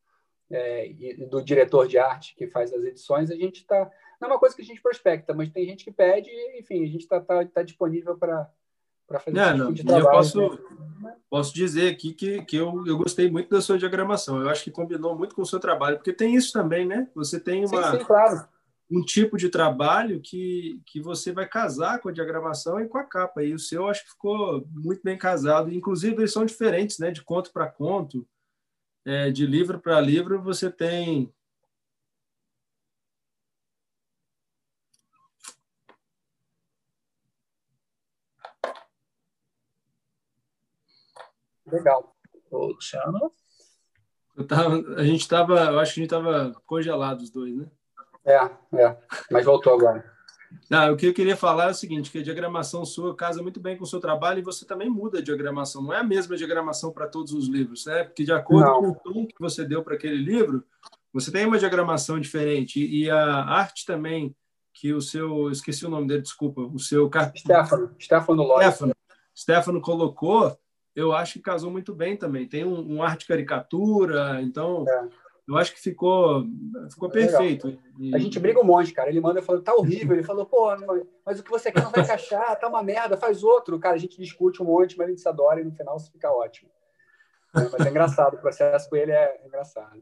[0.51, 3.89] é, e do diretor de arte que faz as edições, a gente está.
[4.19, 6.87] Não é uma coisa que a gente prospecta, mas tem gente que pede, enfim, a
[6.87, 8.47] gente está tá, tá disponível para
[9.11, 9.73] para fazer não, não.
[9.73, 10.49] Tipo trabalho, eu posso,
[11.01, 11.15] né?
[11.29, 14.41] posso dizer aqui que, que eu, eu gostei muito da sua diagramação.
[14.41, 17.07] Eu acho que combinou muito com o seu trabalho, porque tem isso também, né?
[17.13, 18.47] Você tem uma, sim, sim, claro.
[18.89, 23.03] um tipo de trabalho que, que você vai casar com a diagramação e com a
[23.03, 23.43] capa.
[23.43, 25.73] E o seu, acho que ficou muito bem casado.
[25.73, 27.11] Inclusive, eles são diferentes, né?
[27.11, 28.25] De conto para conto,
[29.05, 31.31] é, de livro para livro, você tem
[41.71, 42.15] Legal.
[42.49, 43.31] Ô, Luciano?
[44.35, 47.67] Eu tava, a gente estava, eu acho que a gente estava congelado os dois, né?
[48.25, 48.97] É, é.
[49.29, 50.11] Mas voltou agora.
[50.69, 53.59] Não, o que eu queria falar é o seguinte, que a diagramação sua casa muito
[53.59, 55.81] bem com o seu trabalho e você também muda a diagramação.
[55.81, 58.03] Não é a mesma diagramação para todos os livros, né?
[58.03, 58.81] Porque de acordo Não.
[58.81, 60.63] com o tom que você deu para aquele livro,
[61.13, 62.85] você tem uma diagramação diferente.
[62.85, 64.35] E a arte também,
[64.73, 65.49] que o seu...
[65.49, 66.61] Esqueci o nome dele, desculpa.
[66.61, 67.09] O seu...
[67.35, 67.95] Stefano.
[67.99, 68.65] Stefano Lóis.
[68.67, 68.93] Stefano.
[69.35, 70.57] Stefano colocou
[70.95, 72.47] eu acho que casou muito bem também.
[72.47, 75.07] Tem um, um ar de caricatura, então é.
[75.47, 76.45] eu acho que ficou,
[76.89, 77.77] ficou é perfeito.
[77.99, 78.13] E...
[78.13, 79.09] A gente briga um monte, cara.
[79.09, 80.15] Ele manda e fala, tá horrível.
[80.15, 80.67] Ele falou, pô,
[81.25, 83.79] mas o que você quer não vai encaixar, tá uma merda, faz outro.
[83.79, 86.31] Cara, a gente discute um monte, mas a gente se adora e no final fica
[86.31, 86.69] ótimo.
[87.55, 90.01] É, mas é engraçado, o processo com ele é engraçado.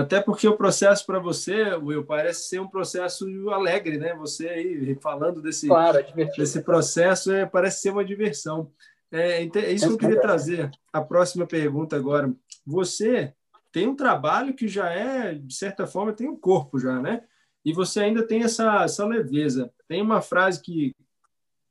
[0.00, 4.14] Até porque o processo para você, Will, parece ser um processo alegre, né?
[4.14, 8.70] Você aí falando desse, claro, é desse processo, é, parece ser uma diversão.
[9.14, 10.72] É, é isso que eu queria trazer.
[10.92, 12.34] A próxima pergunta agora.
[12.66, 13.32] Você
[13.70, 17.22] tem um trabalho que já é, de certa forma, tem um corpo já, né?
[17.64, 19.72] E você ainda tem essa, essa leveza.
[19.86, 20.92] Tem uma frase que,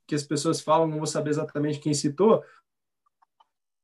[0.06, 2.42] que as pessoas falam, não vou saber exatamente quem citou,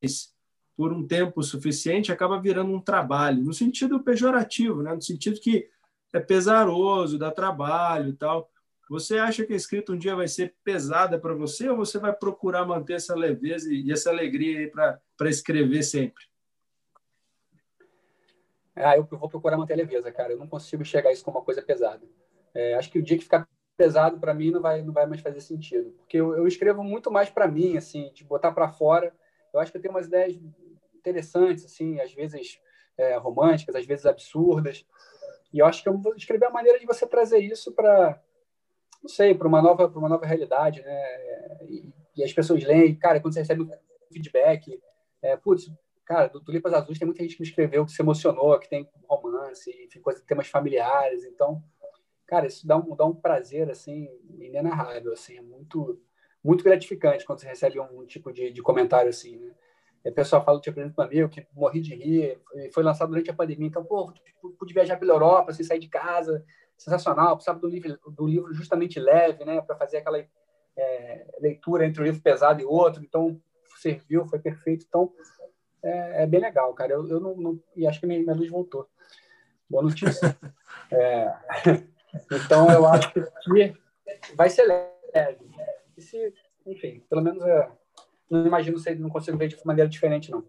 [0.03, 0.35] mas
[0.75, 4.95] por um tempo suficiente acaba virando um trabalho, no sentido pejorativo, né?
[4.95, 5.69] no sentido que
[6.15, 8.51] é pesaroso, dá trabalho e tal.
[8.91, 12.13] Você acha que a escrita um dia vai ser pesada para você ou você vai
[12.13, 14.69] procurar manter essa leveza e essa alegria
[15.17, 16.25] para escrever sempre?
[18.75, 20.33] Ah, eu vou procurar manter a leveza, cara.
[20.33, 22.05] Eu não consigo enxergar isso como uma coisa pesada.
[22.53, 25.21] É, acho que o dia que ficar pesado para mim não vai não vai mais
[25.21, 29.15] fazer sentido, porque eu, eu escrevo muito mais para mim, assim, de botar para fora.
[29.55, 30.37] Eu acho que eu tenho umas ideias
[30.93, 32.61] interessantes, assim, às vezes
[32.99, 34.85] é, românticas, às vezes absurdas.
[35.53, 38.21] E eu acho que eu vou escrever a maneira de você trazer isso para
[39.03, 41.63] não sei, para uma nova, para uma nova realidade, né?
[41.69, 43.71] E, e, as pessoas leem, cara, quando você recebe um
[44.13, 44.81] feedback,
[45.23, 45.71] é, putz,
[46.05, 48.89] cara, do Tulipas Azuis tem muita gente que me escreveu que se emocionou, que tem
[49.09, 51.63] romance, enfim, coisas, temas familiares, então,
[52.27, 54.09] cara, isso dá um, dá um prazer, assim,
[54.39, 56.01] inenarrável, assim, é muito,
[56.43, 59.55] muito gratificante quando você recebe um, um tipo de, de comentário assim, né?
[60.05, 60.81] o pessoal fala, tipo, por
[61.13, 62.41] exemplo, que morri de rir,
[62.73, 64.13] foi lançado durante a pandemia, então, pô,
[64.59, 66.45] pude viajar pela Europa, sem sair de casa,
[66.81, 72.01] sensacional, precisava do livro, do livro justamente leve, né, para fazer aquela é, leitura entre
[72.01, 73.39] um livro pesado e outro, então
[73.77, 74.87] serviu, foi perfeito.
[74.89, 75.13] Então,
[75.83, 76.95] é, é bem legal, cara.
[76.95, 78.89] Eu, eu não, não, e acho que minha, minha luz voltou.
[79.69, 80.35] Boa notícia.
[80.91, 81.35] é,
[82.33, 83.23] então, eu acho que
[84.35, 85.51] vai ser leve.
[85.99, 86.35] E se,
[86.67, 87.71] enfim, pelo menos é,
[88.31, 90.43] não imagino se não consigo ver de maneira diferente, não.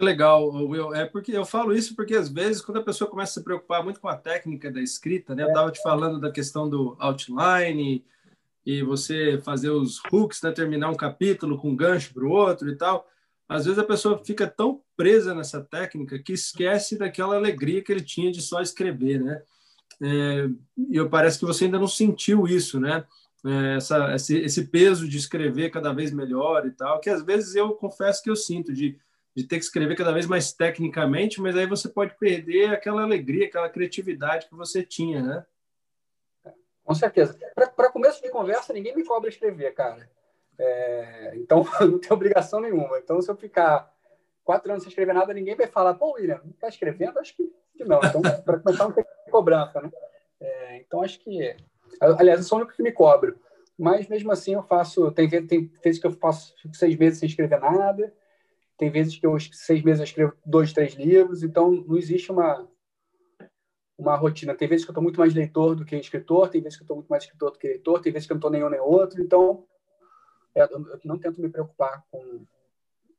[0.00, 0.94] Legal, Will.
[0.94, 3.82] É porque eu falo isso porque às vezes quando a pessoa começa a se preocupar
[3.82, 5.42] muito com a técnica da escrita, né?
[5.42, 8.04] Eu estava te falando da questão do outline
[8.64, 10.52] e você fazer os hooks, né?
[10.52, 13.08] terminar um capítulo com um gancho para o outro e tal.
[13.48, 18.02] Às vezes a pessoa fica tão presa nessa técnica que esquece daquela alegria que ele
[18.02, 19.42] tinha de só escrever, né?
[20.00, 23.04] É, e eu parece que você ainda não sentiu isso, né?
[23.44, 27.56] É, essa, esse, esse peso de escrever cada vez melhor e tal, que às vezes
[27.56, 28.96] eu confesso que eu sinto de
[29.34, 33.46] de ter que escrever cada vez mais tecnicamente, mas aí você pode perder aquela alegria,
[33.46, 35.46] aquela criatividade que você tinha, né?
[36.84, 37.38] Com certeza.
[37.54, 40.08] Para começo de conversa, ninguém me cobra escrever, cara.
[40.58, 42.98] É, então, não tem obrigação nenhuma.
[42.98, 43.94] Então, se eu ficar
[44.42, 47.18] quatro anos sem escrever nada, ninguém vai falar, pô, William, não está escrevendo?
[47.18, 47.52] Acho que,
[47.84, 48.00] não.
[48.02, 49.90] Então, para começar, não tem cobrança, né?
[50.40, 51.54] É, então, acho que...
[52.00, 53.38] Aliás, eu sou o único que me cobro.
[53.78, 55.10] Mas, mesmo assim, eu faço...
[55.12, 58.12] Tem, tem vezes que eu faço seis meses sem escrever nada,
[58.78, 62.66] tem vezes que eu, seis meses, eu escrevo dois, três livros, então não existe uma,
[63.98, 64.54] uma rotina.
[64.54, 66.84] Tem vezes que eu estou muito mais leitor do que escritor, tem vezes que eu
[66.84, 68.78] estou muito mais escritor do que leitor, tem vezes que eu não estou nenhum nem
[68.78, 69.64] outro, então
[70.54, 72.46] é, eu não tento me preocupar com,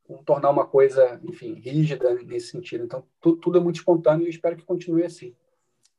[0.08, 2.86] com, tornar uma coisa, enfim, rígida nesse sentido.
[2.86, 5.36] Então, tu, tudo é muito espontâneo e espero que continue assim.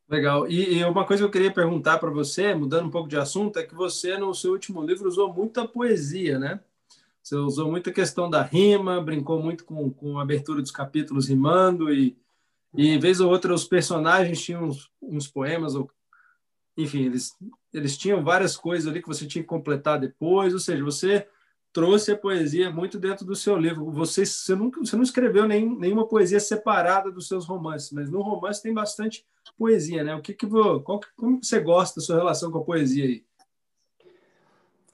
[0.08, 0.48] Legal.
[0.48, 3.58] E, e uma coisa que eu queria perguntar para você, mudando um pouco de assunto,
[3.58, 6.60] é que você, no seu último livro, usou muita poesia, né?
[7.22, 11.92] Você usou muita questão da rima, brincou muito com, com a abertura dos capítulos rimando
[11.92, 12.16] e,
[12.74, 15.90] e vez ou outra os personagens tinham uns, uns poemas ou
[16.76, 17.36] enfim, eles,
[17.72, 21.26] eles tinham várias coisas ali que você tinha que completar depois, ou seja, você
[21.72, 23.90] trouxe a poesia muito dentro do seu livro.
[23.92, 28.22] Você, você, nunca, você não escreveu nem, nenhuma poesia separada dos seus romances, mas no
[28.22, 29.24] romance tem bastante
[29.56, 30.14] poesia, né?
[30.14, 33.24] O que que qual, como você gosta da sua relação com a poesia aí?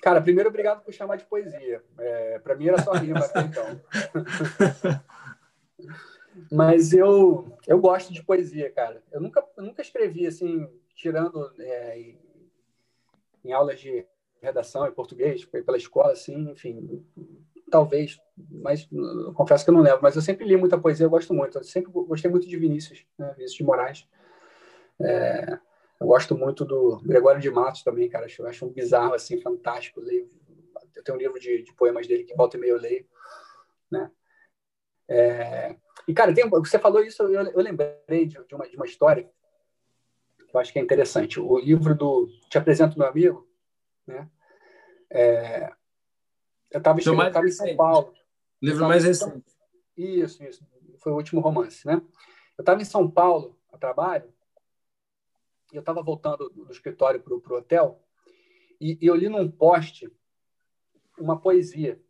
[0.00, 1.82] Cara, primeiro, obrigado por chamar de poesia.
[1.98, 3.80] É, para mim era só rima até então.
[6.50, 9.02] Mas eu, eu gosto de poesia, cara.
[9.11, 12.18] Eu nunca, eu nunca escrevi assim, tirando é, em,
[13.44, 14.06] em aulas de
[14.40, 17.04] redação em português, pela escola, assim, enfim,
[17.70, 18.88] talvez, mas
[19.35, 20.00] confesso que eu não levo.
[20.02, 21.59] Mas eu sempre li muita poesia, eu gosto muito.
[21.59, 23.32] Eu sempre gostei muito de Vinícius, né?
[23.37, 24.09] Vinícius de Moraes.
[25.00, 25.59] É,
[25.98, 28.26] eu gosto muito do Gregório de Matos também, cara.
[28.38, 30.00] Eu acho um bizarro, assim, fantástico.
[30.00, 30.30] Eu, leio,
[30.94, 33.06] eu tenho um livro de, de, poemas dele que volta e meio eu leio,
[33.90, 34.11] né?
[35.09, 35.76] É...
[36.06, 39.28] E, cara, tem, você falou isso, eu, eu lembrei de, de, uma, de uma história
[40.46, 41.40] que eu acho que é interessante.
[41.40, 43.48] O livro do Te Apresento Meu Amigo,
[44.06, 44.28] né?
[45.11, 45.72] É...
[46.70, 48.12] Eu estava em São Paulo.
[48.61, 49.46] Livro mais recente.
[49.96, 50.66] Isso, isso.
[50.98, 52.02] Foi o último romance, né?
[52.59, 54.36] Eu estava em São Paulo a trabalho
[55.72, 58.02] eu estava voltando do escritório para o hotel
[58.81, 60.11] e, e, eu li num poste
[61.18, 62.00] uma poesia.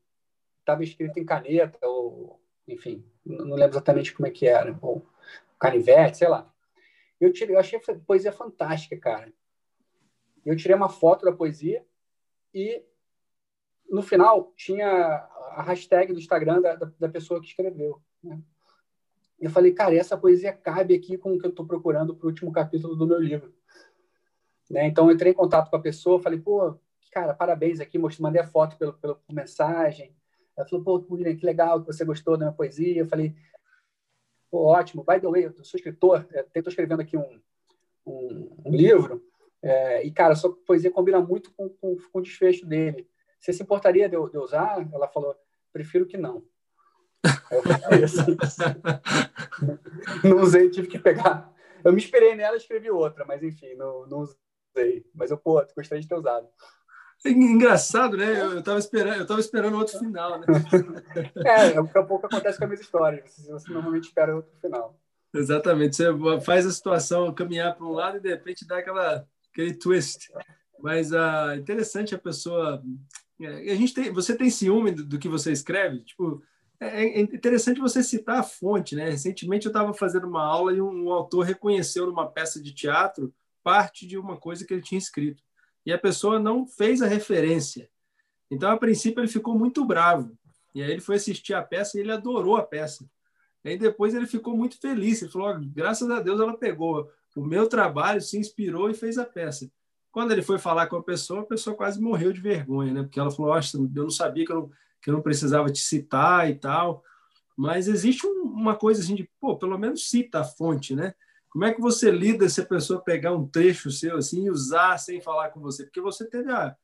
[0.61, 5.07] Estava escrito em caneta, ou, enfim, não lembro exatamente como é que era, ou
[5.61, 6.53] canivete, sei lá.
[7.21, 9.33] Eu, tirei, eu achei a poesia fantástica, cara.
[10.45, 11.85] Eu tirei uma foto da poesia
[12.53, 12.85] e
[13.88, 18.03] no final tinha a hashtag do Instagram da, da, da pessoa que escreveu.
[18.23, 18.40] Né?
[19.38, 22.31] Eu falei, cara, essa poesia cabe aqui com o que eu estou procurando para o
[22.31, 23.55] último capítulo do meu livro.
[24.70, 24.87] Né?
[24.87, 26.79] Então, eu entrei em contato com a pessoa, falei, pô,
[27.12, 30.14] cara, parabéns aqui, mostrei, mandei a foto pelo, pelo, por mensagem.
[30.57, 32.99] Ela falou, pô, William, que legal que você gostou da minha poesia.
[32.99, 33.35] Eu falei,
[34.51, 37.40] pô, ótimo, by the way, eu sou escritor, estou é, escrevendo aqui um,
[38.07, 39.22] um, um livro,
[39.62, 43.09] é, e, cara, sua poesia combina muito com, com, com o desfecho dele.
[43.40, 44.88] Você se importaria de de eu usar?
[44.92, 45.35] Ela falou,
[45.72, 46.44] prefiro que não.
[50.25, 51.53] Não usei, tive que pegar.
[51.85, 55.05] Eu me inspirei nela e escrevi outra, mas enfim, não, não usei.
[55.15, 56.49] Mas eu, pô, gostaria de ter usado.
[57.25, 58.41] É engraçado, né?
[58.41, 60.47] Eu, estava esperando, eu tava esperando outro final, né?
[61.45, 63.31] é, daqui a pouco acontece com as minhas histórias.
[63.31, 64.99] Você, você normalmente espera outro final.
[65.35, 65.97] Exatamente.
[65.97, 70.31] Você faz a situação caminhar para um lado e de repente dá aquela, aquele twist.
[70.81, 72.83] Mas ah, interessante a pessoa.
[73.41, 76.01] É, a gente tem, você tem ciúme do, do que você escreve?
[76.01, 76.43] Tipo,
[76.81, 79.11] é, é interessante você citar a fonte, né?
[79.11, 84.07] Recentemente eu estava fazendo uma aula e um, autor reconheceu numa peça de teatro parte
[84.07, 85.43] de uma coisa que ele tinha escrito.
[85.85, 87.89] E a pessoa não fez a referência.
[88.51, 90.37] Então, a princípio, ele ficou muito bravo.
[90.75, 93.09] E aí ele foi assistir a peça e ele adorou a peça.
[93.65, 95.23] E aí depois ele ficou muito feliz.
[95.23, 99.25] Ele falou: graças a Deus ela pegou o meu trabalho, se inspirou e fez a
[99.25, 99.71] peça.
[100.12, 103.03] Quando ele foi falar com a pessoa, a pessoa quase morreu de vergonha, né?
[103.03, 104.71] Porque ela falou: eu não sabia que eu não
[105.07, 107.05] que eu não precisava te citar e tal.
[107.57, 111.14] mas existe um, uma coisa assim de, pô, pelo menos cita a fonte, né?
[111.49, 114.99] Como é que você lida se a pessoa pegar um trecho seu assim e usar
[114.99, 115.85] sem falar com você?
[115.85, 116.77] Porque você teve a,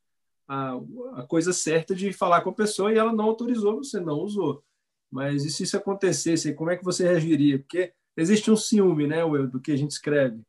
[0.46, 0.74] a,
[1.16, 4.62] a coisa certa de falar com a pessoa e ela não autorizou, você não usou.
[5.10, 7.58] Mas e se isso acontecesse, como é que você reagiria?
[7.58, 10.40] Porque existe um ciúme, né, Will, do que a gente escreve.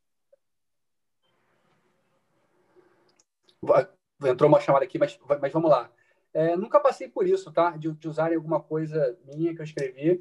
[4.22, 5.90] Entrou uma chamada aqui, mas, mas vamos lá.
[6.34, 7.70] É, nunca passei por isso, tá?
[7.70, 10.20] De, de usarem alguma coisa minha que eu escrevi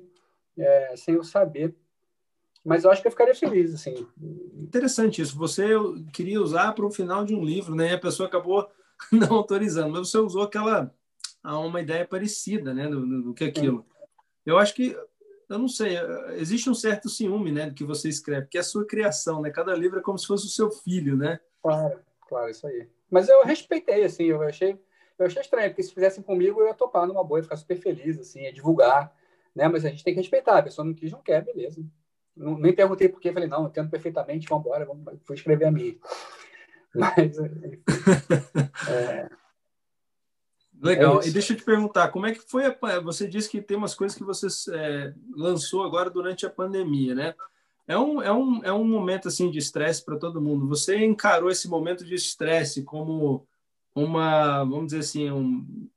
[0.58, 1.76] é, sem eu saber.
[2.64, 4.08] Mas eu acho que eu ficaria feliz, assim.
[4.54, 5.38] Interessante isso.
[5.38, 5.68] Você
[6.14, 7.90] queria usar para o final de um livro, né?
[7.90, 8.70] E a pessoa acabou
[9.12, 10.94] não autorizando, mas você usou aquela
[11.44, 13.86] uma ideia parecida, né, do, do que aquilo.
[14.46, 14.98] Eu acho que
[15.50, 15.98] eu não sei,
[16.38, 19.52] existe um certo ciúme, né, do que você escreve, que é a sua criação, né?
[19.52, 21.40] Cada livro é como se fosse o seu filho, né?
[21.62, 22.00] Claro,
[22.30, 22.88] claro, isso aí.
[23.12, 24.80] Mas eu respeitei, assim, eu achei
[25.20, 27.78] eu achei estranho, porque se fizessem comigo, eu ia topar numa boa, ia ficar super
[27.78, 29.16] feliz, assim, ia divulgar,
[29.56, 29.68] né?
[29.68, 31.84] Mas a gente tem que respeitar, a pessoa não quis, não quer, beleza.
[32.36, 35.72] Não, nem perguntei por quê, falei, não, entendo perfeitamente, vamos embora, vamos, vou escrever a
[35.72, 35.96] minha.
[36.94, 37.38] Mas,
[38.90, 39.30] é...
[40.84, 41.22] Legal.
[41.22, 42.66] É e deixa eu te perguntar, como é que foi?
[42.66, 43.00] A...
[43.00, 47.34] Você disse que tem umas coisas que você é, lançou agora durante a pandemia, né?
[47.88, 50.68] É um, é um, é um momento assim de estresse para todo mundo.
[50.68, 53.48] Você encarou esse momento de estresse como
[53.96, 55.90] uma, vamos dizer assim, um,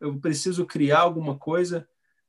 [0.00, 1.88] eu preciso criar alguma coisa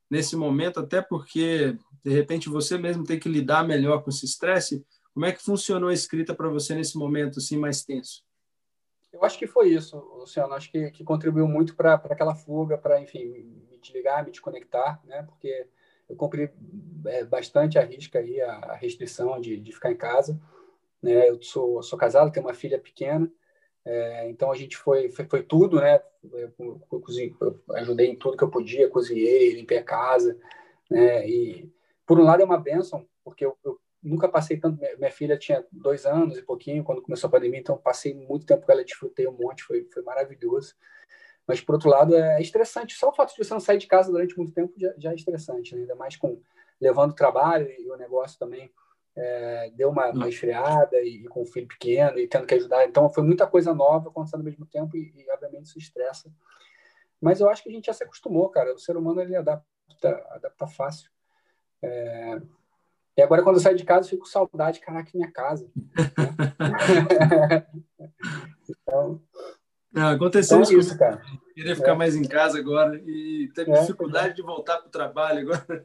[0.10, 4.86] nesse momento, até porque de repente você mesmo tem que lidar melhor com esse estresse.
[5.14, 8.24] Como é que funcionou a escrita para você nesse momento assim mais tenso?
[9.12, 10.54] Eu acho que foi isso, Luciano.
[10.54, 15.24] Acho que, que contribuiu muito para aquela fuga, para, enfim, me desligar, me desconectar, né?
[15.24, 15.68] Porque
[16.08, 16.50] eu cumpri
[17.06, 20.40] é, bastante a risca aí, a, restrição de, de, ficar em casa.
[21.02, 21.30] Né?
[21.30, 23.30] Eu sou, sou casado, tenho uma filha pequena,
[23.90, 26.02] é, então a gente foi, foi, foi tudo, né?
[26.22, 30.38] Eu, eu, eu, ajudei em tudo que eu podia, cozinhei, limpei a casa,
[30.92, 31.26] né?
[31.26, 31.72] E
[32.06, 34.78] por um lado é uma benção, porque eu, eu nunca passei tanto.
[34.98, 38.66] Minha filha tinha dois anos e pouquinho quando começou a pandemia, então passei muito tempo
[38.66, 40.76] com ela, desfrutei um monte, foi, foi maravilhoso.
[41.48, 42.94] Mas por outro lado é estressante.
[42.94, 45.16] Só o fato de você não sair de casa durante muito tempo já, já é
[45.16, 45.84] estressante, né?
[45.84, 46.42] ainda mais com
[46.80, 48.70] levando o trabalho e o negócio também
[49.18, 52.86] é, deu uma, uma esfriada e, e, com o filho pequeno e tendo que ajudar.
[52.86, 56.32] Então, foi muita coisa nova acontecendo ao mesmo tempo e, e, obviamente, isso estressa.
[57.20, 58.76] Mas eu acho que a gente já se acostumou, cara.
[58.76, 59.66] O ser humano, ele adapta,
[60.30, 61.10] adapta fácil.
[61.82, 62.40] É...
[63.18, 64.80] E agora, quando eu saio de casa, eu fico com saudade.
[64.80, 65.68] Caraca, minha casa.
[68.70, 69.20] então...
[69.92, 71.20] Não, aconteceu então, isso, cara.
[71.56, 71.96] Queria ficar é.
[71.96, 75.84] mais em casa agora e teve é, dificuldade de voltar para o trabalho agora.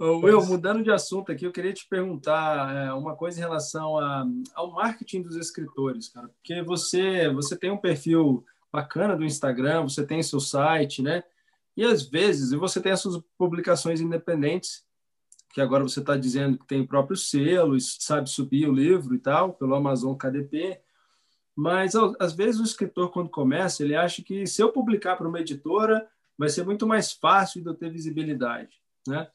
[0.00, 4.26] Will, mudando de assunto aqui, eu queria te perguntar é, uma coisa em relação a,
[4.54, 10.04] ao marketing dos escritores, cara, porque você você tem um perfil bacana do Instagram, você
[10.04, 11.22] tem seu site, né?
[11.76, 14.84] E às vezes você tem as suas publicações independentes,
[15.52, 19.18] que agora você está dizendo que tem o próprio selo, sabe subir o livro e
[19.18, 20.80] tal, pelo Amazon KDP.
[21.54, 25.40] Mas às vezes o escritor, quando começa, ele acha que se eu publicar para uma
[25.40, 29.28] editora, vai ser muito mais fácil de eu ter visibilidade, né?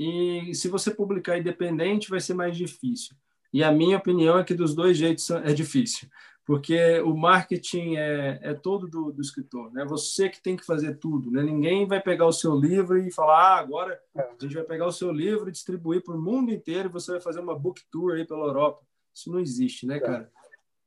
[0.00, 3.14] E se você publicar independente, vai ser mais difícil.
[3.52, 6.08] E a minha opinião é que dos dois jeitos é difícil,
[6.46, 9.84] porque o marketing é, é todo do, do escritor, né?
[9.84, 11.42] Você que tem que fazer tudo, né?
[11.42, 14.92] Ninguém vai pegar o seu livro e falar, ah, agora a gente vai pegar o
[14.92, 18.14] seu livro e distribuir para o mundo inteiro e você vai fazer uma book tour
[18.14, 18.80] aí pela Europa.
[19.14, 20.32] Isso não existe, né, cara?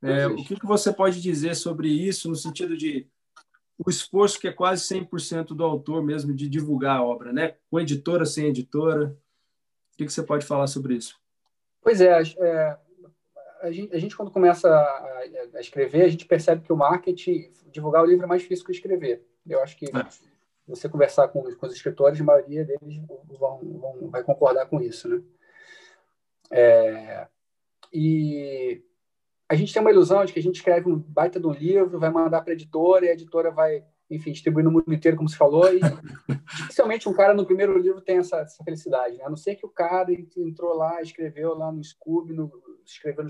[0.01, 3.07] É, o que, que você pode dizer sobre isso no sentido de
[3.77, 7.55] o esforço que é quase 100% do autor mesmo de divulgar a obra, né?
[7.69, 9.17] Com editora, sem editora.
[9.93, 11.19] O que, você pode falar sobre isso?
[11.81, 12.77] Pois é, é
[13.61, 15.23] a, gente, a, gente, quando começa a,
[15.55, 18.71] a, escrever, a gente percebe que o marketing, divulgar o livro é mais difícil que
[18.71, 19.25] escrever.
[19.47, 20.07] Eu acho que é.
[20.67, 22.97] você conversar com, com, os escritores, a maioria deles
[23.39, 25.21] vão, vão, vai concordar com isso, né?
[26.51, 27.27] É,
[27.91, 28.83] e
[29.53, 31.99] a gente tem uma ilusão de que a gente escreve um baita de um livro,
[31.99, 35.29] vai mandar para a editora e a editora vai, enfim, distribuir no mundo inteiro, como
[35.29, 35.79] se falou, e
[36.57, 39.25] dificilmente um cara no primeiro livro tem essa, essa felicidade, né?
[39.25, 42.51] a não ser que o cara entrou lá, escreveu lá no Scoob, no,
[42.83, 43.29] escreveu no,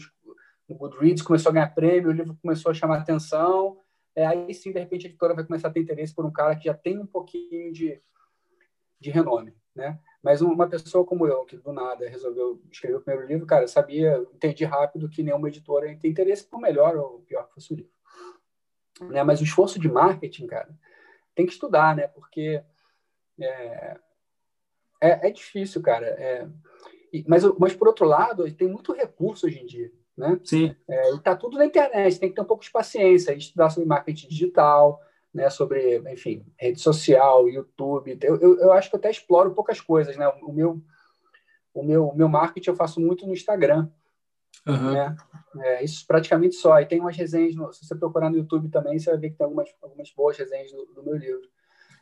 [0.70, 3.78] no Goodreads, começou a ganhar prêmio, o livro começou a chamar atenção,
[4.16, 6.56] é, aí sim, de repente, a editora vai começar a ter interesse por um cara
[6.56, 8.02] que já tem um pouquinho de,
[8.98, 10.00] de renome, né?
[10.24, 14.26] Mas uma pessoa como eu, que do nada resolveu escrever o primeiro livro, cara, sabia,
[14.34, 17.92] entendi rápido que nenhuma editora tem interesse por melhor ou pior que fosse o livro.
[19.02, 19.22] Né?
[19.22, 20.70] Mas o esforço de marketing, cara,
[21.36, 22.08] tem que estudar, né?
[22.08, 22.64] Porque
[23.38, 23.98] é,
[25.02, 26.06] é, é difícil, cara.
[26.06, 26.48] É,
[27.28, 30.40] mas, mas, por outro lado, tem muito recurso hoje em dia, né?
[30.46, 30.74] Sim.
[30.88, 33.90] É, e tá tudo na internet, tem que ter um pouco de paciência, estudar sobre
[33.90, 35.02] marketing digital,
[35.34, 38.18] né, sobre, enfim, rede social, YouTube.
[38.22, 40.28] Eu, eu, eu, acho que eu até exploro poucas coisas, né?
[40.44, 40.82] O meu,
[41.74, 43.90] o meu, o meu marketing eu faço muito no Instagram,
[44.68, 44.94] uhum.
[44.94, 45.16] né?
[45.60, 46.80] É, isso praticamente só.
[46.80, 49.38] E tem umas resenhas, no, se você procurar no YouTube também, você vai ver que
[49.38, 51.50] tem algumas, algumas boas resenhas do, do meu livro.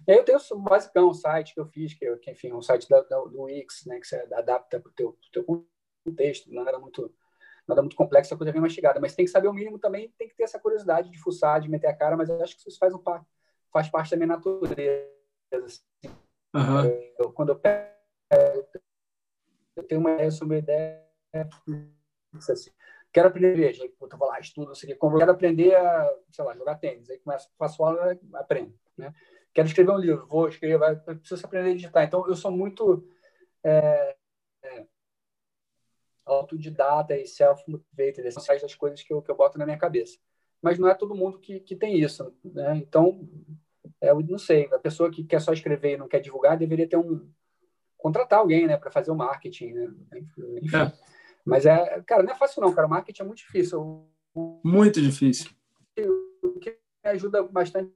[0.07, 2.61] E aí eu tenho o basicão, o site que eu fiz, que, que enfim, um
[2.61, 5.45] site da, da, do Wix, né, que você adapta para o teu, teu
[6.03, 7.13] contexto, não era muito
[7.67, 10.27] nada muito complexo, a coisa bem mastigada, mas tem que saber o mínimo também, tem
[10.27, 12.79] que ter essa curiosidade de fuçar, de meter a cara, mas eu acho que isso
[12.79, 13.01] faz, um,
[13.71, 15.07] faz parte da minha natureza.
[15.53, 15.81] Assim.
[16.53, 16.85] Uhum.
[17.17, 17.91] Eu, quando eu pego,
[19.75, 21.01] eu tenho uma ideia sobre uma ideia
[22.49, 22.71] assim,
[23.11, 26.17] quero aprender a ver, gente, eu vou lá, estudo, sei o que, quero aprender a,
[26.31, 29.13] sei lá, jogar tênis, aí começo, faço aula, aprendo, né?
[29.53, 32.03] Quero escrever um livro, vou escrever, preciso aprender a digitar.
[32.05, 33.05] Então, eu sou muito
[33.63, 34.17] é, é,
[36.25, 40.17] autodidata e self-motivated, são das coisas que eu, que eu boto na minha cabeça.
[40.61, 42.77] Mas não é todo mundo que, que tem isso, né?
[42.77, 43.27] Então,
[43.99, 46.87] é, eu não sei, a pessoa que quer só escrever e não quer divulgar deveria
[46.87, 47.29] ter um
[47.97, 49.93] contratar alguém, né, para fazer o marketing, né?
[50.15, 50.75] Enfim.
[50.75, 50.91] É.
[51.45, 52.87] Mas é, cara, não é fácil não, cara.
[52.87, 54.07] O marketing é muito difícil.
[54.63, 55.51] Muito difícil.
[56.43, 57.91] O que ajuda bastante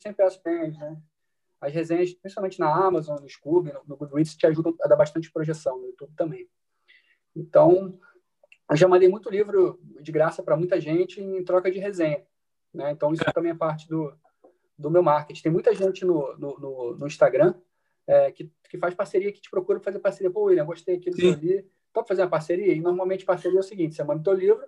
[0.00, 0.96] sempre as resenhas, né?
[1.60, 5.30] As resenhas, principalmente na Amazon, no Scoob, no, no Goodreads, te ajudam a dar bastante
[5.30, 6.48] projeção, no YouTube também.
[7.38, 7.98] Então,
[8.70, 12.22] eu já mandei muito livro de graça para muita gente em troca de resenha.
[12.74, 12.90] Né?
[12.90, 14.12] Então, isso também é parte do,
[14.76, 15.42] do meu marketing.
[15.42, 17.54] Tem muita gente no, no, no Instagram
[18.06, 20.30] é, que, que faz parceria, que te procura fazer parceria.
[20.30, 21.68] Pô, William, gostei aqui do livro.
[21.92, 22.74] Topa fazer uma parceria?
[22.74, 24.64] E normalmente parceria é o seguinte: você manda o teu livro,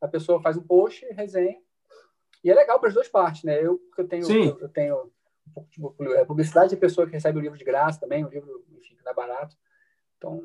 [0.00, 1.56] a pessoa faz um post, resenha,
[2.42, 3.58] e é legal para as duas partes, né?
[3.58, 5.12] Eu, eu tenho, eu, eu, tenho
[6.16, 9.02] é, publicidade, a pessoa que recebe o livro de graça também, o livro, enfim, que
[9.02, 9.56] dá barato.
[10.18, 10.44] Então,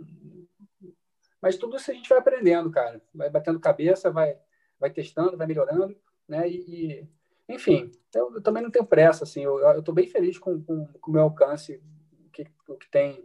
[1.42, 3.02] mas tudo isso a gente vai aprendendo, cara.
[3.14, 4.38] Vai batendo cabeça, vai,
[4.80, 5.96] vai testando, vai melhorando,
[6.28, 6.48] né?
[6.50, 9.44] E, e enfim, eu, eu, também não tenho pressa, assim.
[9.44, 11.82] Eu estou bem feliz com, com, com o meu alcance,
[12.26, 13.24] o que, o que tem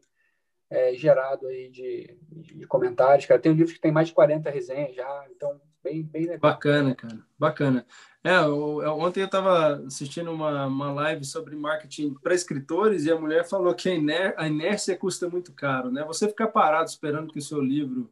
[0.70, 3.40] é, gerado aí de, de, comentários, cara.
[3.40, 6.40] Tem um livro que tem mais de 40 resenhas já, então bem, bem legal.
[6.40, 7.86] Bacana, cara, bacana.
[8.24, 13.12] É, eu, eu, ontem eu estava assistindo uma, uma live sobre marketing para escritores e
[13.12, 16.02] a mulher falou que a, iner, a inércia custa muito caro, né?
[16.06, 18.10] Você ficar parado esperando que o seu livro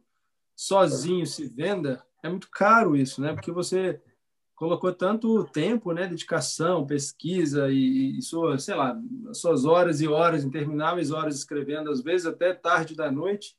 [0.55, 3.33] sozinho se venda é muito caro isso, né?
[3.33, 3.99] Porque você
[4.55, 8.95] colocou tanto tempo, né, dedicação, pesquisa e, e suas, sei lá,
[9.33, 13.57] suas horas e horas, intermináveis horas escrevendo, às vezes até tarde da noite,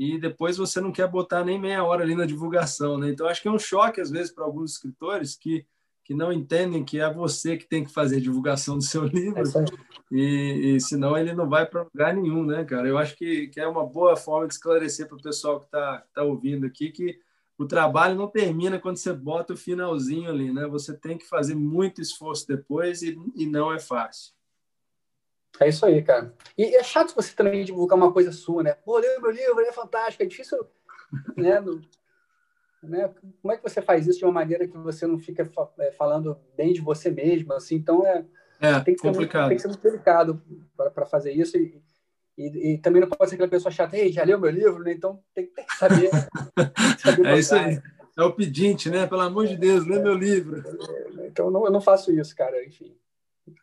[0.00, 3.10] e depois você não quer botar nem meia hora ali na divulgação, né?
[3.10, 5.66] Então acho que é um choque às vezes para alguns escritores que
[6.02, 9.42] que não entendem que é você que tem que fazer a divulgação do seu livro
[9.42, 9.64] é
[10.10, 12.88] e, e senão ele não vai para lugar nenhum, né, cara?
[12.88, 16.02] Eu acho que, que é uma boa forma de esclarecer para o pessoal que está
[16.14, 17.20] tá ouvindo aqui que
[17.58, 20.66] o trabalho não termina quando você bota o finalzinho ali, né?
[20.66, 24.32] Você tem que fazer muito esforço depois e, e não é fácil.
[25.58, 26.32] É isso aí, cara.
[26.56, 28.72] E é chato você também divulgar uma coisa sua, né?
[28.72, 30.58] Pô, leu meu livro, é fantástico, é difícil,
[31.36, 31.60] né?
[31.60, 31.80] No,
[32.82, 33.12] né?
[33.42, 35.48] Como é que você faz isso de uma maneira que você não fica
[35.78, 37.76] é, falando bem de você mesmo, assim?
[37.76, 38.24] Então, é,
[38.60, 39.42] é tem, que complicado.
[39.42, 40.42] Muito, tem que ser muito delicado
[40.94, 41.82] para fazer isso e,
[42.38, 44.92] e, e, também não pode ser aquela pessoa chata, ei, já leu meu livro, né?
[44.92, 46.10] Então tem, tem que saber.
[46.98, 47.80] saber é isso aí.
[48.16, 49.06] É o pedinte, né?
[49.06, 50.62] Pelo amor de Deus, lê meu livro.
[51.26, 52.64] Então não, eu não faço isso, cara.
[52.64, 52.94] Enfim.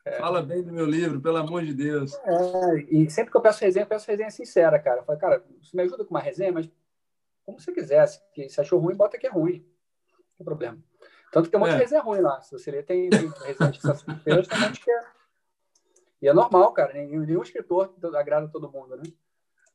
[0.06, 0.18] É.
[0.18, 2.14] Fala bem do meu livro, pelo amor de Deus.
[2.14, 5.02] É, e sempre que eu peço resenha, eu peço resenha sincera, cara.
[5.02, 6.70] Eu falo, cara, você me ajuda com uma resenha, mas
[7.46, 8.06] como você quiser.
[8.08, 8.20] Se,
[8.50, 9.66] se achou ruim, bota que é ruim.
[10.12, 10.78] Não tem problema.
[11.32, 11.76] Tanto que tem um monte é.
[11.76, 12.42] de resenha ruim lá.
[12.42, 15.18] Se você ler, tem, tem resenha de sexta-feira, tem um monte que é
[16.22, 16.94] e é normal, cara.
[16.94, 19.04] Nenhum, nenhum escritor agrada todo mundo, né?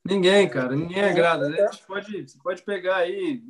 [0.05, 0.75] Ninguém, cara.
[0.75, 1.49] Ninguém agrada.
[1.49, 1.57] Né?
[1.69, 3.43] Você, pode, você pode pegar aí.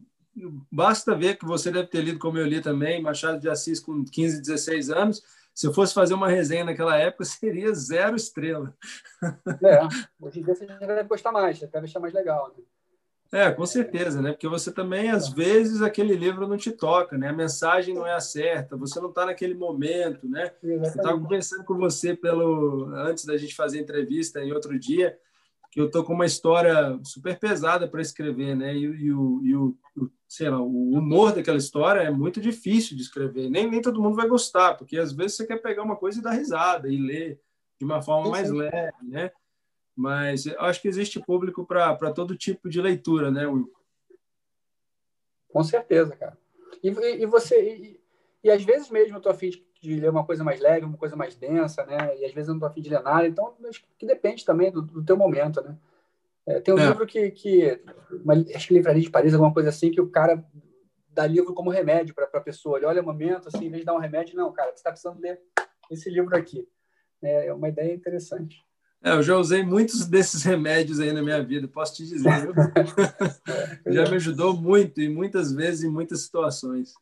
[0.71, 4.05] Basta ver que você deve ter lido, como eu li também, Machado de Assis com
[4.05, 5.23] 15, 16 anos.
[5.55, 8.75] Se eu fosse fazer uma resenha naquela época, seria zero estrela.
[9.63, 9.81] É,
[10.21, 12.55] hoje em dia você já deve gostar mais, já deve achar mais legal.
[12.57, 12.65] Né?
[13.33, 14.33] É, com certeza, né?
[14.33, 17.29] Porque você também, às vezes, aquele livro não te toca, né?
[17.29, 20.53] A mensagem não é a certa, você não está naquele momento, né?
[20.63, 25.19] Eu estava conversando com você pelo antes da gente fazer a entrevista em outro dia,
[25.71, 28.75] que eu tô com uma história super pesada para escrever, né?
[28.75, 29.75] E, e, o, e o,
[30.33, 33.51] sei lá, o humor daquela história é muito difícil de escrever.
[33.51, 36.23] Nem, nem todo mundo vai gostar, porque às vezes você quer pegar uma coisa e
[36.23, 37.39] dar risada e ler
[37.79, 39.31] de uma forma mais leve, né?
[39.95, 43.71] Mas eu acho que existe público para todo tipo de leitura, né, Will?
[45.49, 46.39] Com certeza, cara.
[46.83, 47.63] E, e, você.
[47.63, 48.01] E,
[48.43, 50.97] e, às vezes mesmo eu tô afim de, de, ler uma coisa mais leve, uma
[50.97, 52.19] coisa mais densa, né?
[52.19, 53.29] E às vezes eu não tô afim de ler nada.
[53.29, 55.77] Então, acho que depende também do, do teu momento, né?
[56.47, 56.89] É, tem um é.
[56.89, 57.31] livro que.
[57.31, 57.81] que
[58.11, 60.45] uma, acho que Livraria de Paris, alguma coisa assim, que o cara
[61.09, 62.79] dá livro como remédio para a pessoa.
[62.79, 64.91] Ele olha o momento, assim, em vez de dar um remédio, não, cara, você está
[64.91, 65.41] precisando ler
[65.91, 66.67] esse livro aqui.
[67.23, 68.65] É, é uma ideia interessante.
[69.05, 72.31] É, eu já usei muitos desses remédios aí na minha vida, posso te dizer.
[73.85, 76.95] é, já me ajudou muito, e muitas vezes, em muitas situações.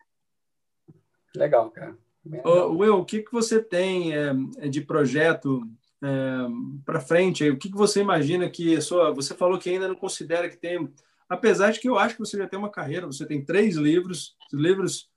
[1.34, 1.97] Legal, cara.
[2.45, 5.62] Ô, Will, o que, que você tem é, é de projeto
[6.03, 6.46] é,
[6.84, 7.48] para frente?
[7.48, 9.12] O que, que você imagina que sua.
[9.12, 10.92] Você falou que ainda não considera que tem.
[11.28, 14.34] Apesar de que eu acho que você já tem uma carreira, você tem três livros,
[14.53, 15.09] livros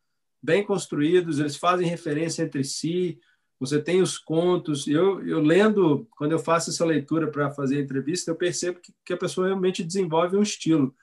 [0.42, 3.18] bem construídos, eles fazem referência entre si,
[3.60, 4.88] você tem os contos.
[4.88, 8.94] Eu, eu lendo, quando eu faço essa leitura para fazer a entrevista, eu percebo que,
[9.06, 10.94] que, a pessoa realmente desenvolve um estilo.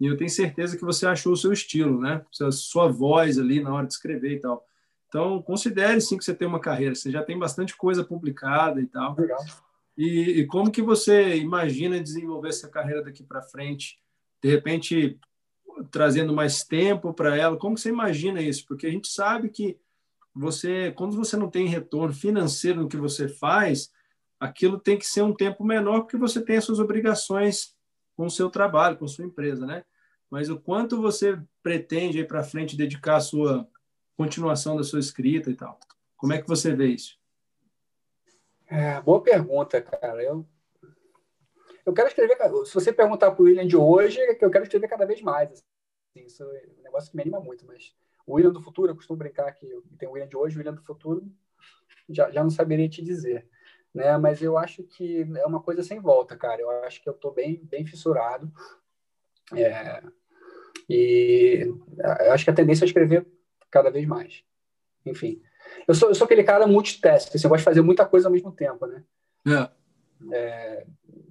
[0.00, 2.24] E eu tenho certeza que você achou o seu estilo, né?
[2.32, 4.66] Sua, sua voz ali na hora de escrever e tal.
[5.08, 8.86] Então, considere sim que você tem uma carreira, você já tem bastante coisa publicada e
[8.86, 9.16] tal.
[9.16, 9.38] Legal.
[9.96, 13.98] E, e como que você imagina desenvolver essa carreira daqui para frente?
[14.40, 15.18] De repente,
[15.90, 17.56] trazendo mais tempo para ela?
[17.56, 18.64] Como que você imagina isso?
[18.66, 19.78] Porque a gente sabe que
[20.34, 23.90] você, quando você não tem retorno financeiro no que você faz,
[24.38, 27.74] aquilo tem que ser um tempo menor porque você tem as suas obrigações
[28.16, 29.84] com o seu trabalho, com a sua empresa, né?
[30.30, 33.66] Mas o quanto você pretende aí para frente dedicar a sua
[34.18, 35.78] continuação da sua escrita e tal?
[36.16, 37.16] Como é que você vê isso?
[38.66, 40.20] É, boa pergunta, cara.
[40.20, 40.44] Eu,
[41.86, 42.36] eu quero escrever.
[42.66, 45.22] Se você perguntar para o William de hoje, é que eu quero escrever cada vez
[45.22, 45.52] mais.
[45.52, 47.64] Assim, isso é um negócio que me anima muito.
[47.64, 47.94] Mas
[48.26, 49.66] o William do futuro, eu costumo brincar que
[49.96, 51.24] tem o William de hoje, o William do futuro,
[52.08, 53.48] já, já não saberia te dizer.
[53.94, 54.18] Né?
[54.18, 56.60] Mas eu acho que é uma coisa sem volta, cara.
[56.60, 58.52] Eu acho que eu estou bem, bem fissurado.
[59.54, 60.02] É,
[60.90, 61.72] e
[62.26, 63.24] eu acho que a tendência é escrever
[63.70, 64.42] cada vez mais.
[65.04, 65.40] Enfim.
[65.86, 68.32] Eu sou, eu sou aquele cara multitask, assim, eu gosto de fazer muita coisa ao
[68.32, 69.04] mesmo tempo, né?
[69.46, 69.78] É.
[70.32, 70.86] É,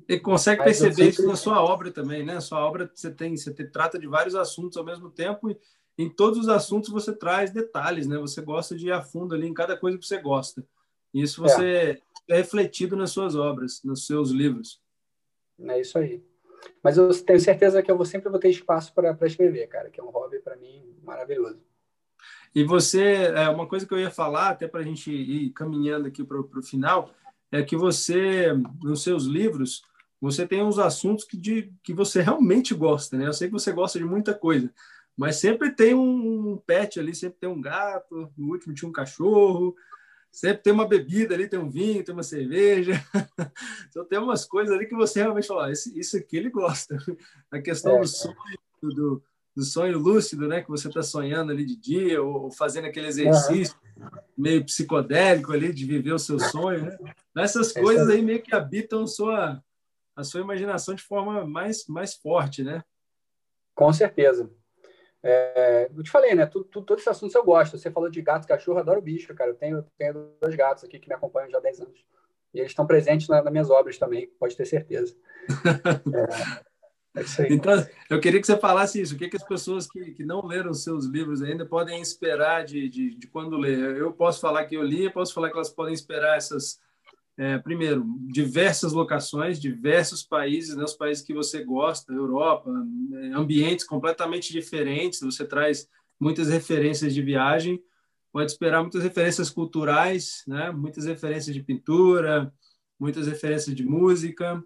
[0.08, 1.10] e consegue perceber sempre...
[1.10, 2.40] isso na sua obra também, né?
[2.40, 5.58] Sua obra você tem, você te, trata de vários assuntos ao mesmo tempo e
[5.98, 8.18] em todos os assuntos você traz detalhes, né?
[8.18, 10.66] Você gosta de ir a fundo ali em cada coisa que você gosta.
[11.14, 14.82] E isso você é, é refletido nas suas obras, nos seus livros.
[15.60, 16.24] É isso aí.
[16.82, 20.00] Mas eu tenho certeza que eu vou, sempre vou ter espaço para escrever, cara, que
[20.00, 21.60] é um hobby para mim maravilhoso.
[22.54, 26.08] E você, é uma coisa que eu ia falar, até para a gente ir caminhando
[26.08, 27.12] aqui para o final,
[27.52, 28.48] é que você,
[28.82, 29.84] nos seus livros,
[30.20, 33.28] você tem uns assuntos que, de, que você realmente gosta, né?
[33.28, 34.72] Eu sei que você gosta de muita coisa,
[35.16, 39.76] mas sempre tem um pet ali, sempre tem um gato, no último tinha um cachorro,
[40.32, 43.04] sempre tem uma bebida ali, tem um vinho, tem uma cerveja.
[43.90, 46.98] então tem umas coisas ali que você realmente fala, ah, isso aqui ele gosta.
[47.50, 48.36] A questão é, do sonho,
[48.82, 49.24] do,
[49.58, 50.62] do sonho lúcido, né?
[50.62, 54.08] Que você está sonhando ali de dia ou fazendo aquele exercício uhum.
[54.38, 56.98] meio psicodélico ali de viver o seu sonho, né?
[57.36, 59.64] Essas é coisas aí meio que habitam a sua,
[60.16, 62.84] a sua imaginação de forma mais, mais forte, né?
[63.74, 64.48] Com certeza.
[65.24, 66.46] É, eu te falei, né?
[66.46, 67.80] Tu, tu, todos esses assuntos eu gosto.
[67.80, 69.50] Você falou de gato, cachorro, adoro bicho, cara.
[69.50, 72.06] Eu tenho, tenho dois gatos aqui que me acompanham já há 10 anos.
[72.54, 75.16] E eles estão presentes na, nas minhas obras também, pode ter certeza.
[76.14, 76.67] é,
[77.18, 77.74] é então,
[78.10, 79.16] eu queria que você falasse isso.
[79.16, 82.88] O que, que as pessoas que, que não leram seus livros ainda podem esperar de,
[82.90, 83.98] de, de quando ler?
[83.98, 86.80] Eu posso falar que eu li, eu posso falar que elas podem esperar essas,
[87.38, 92.70] é, primeiro, diversas locações, diversos países, né, os países que você gosta, Europa,
[93.34, 95.88] ambientes completamente diferentes, você traz
[96.20, 97.82] muitas referências de viagem,
[98.32, 102.52] pode esperar muitas referências culturais, né, muitas referências de pintura,
[103.00, 104.64] muitas referências de música,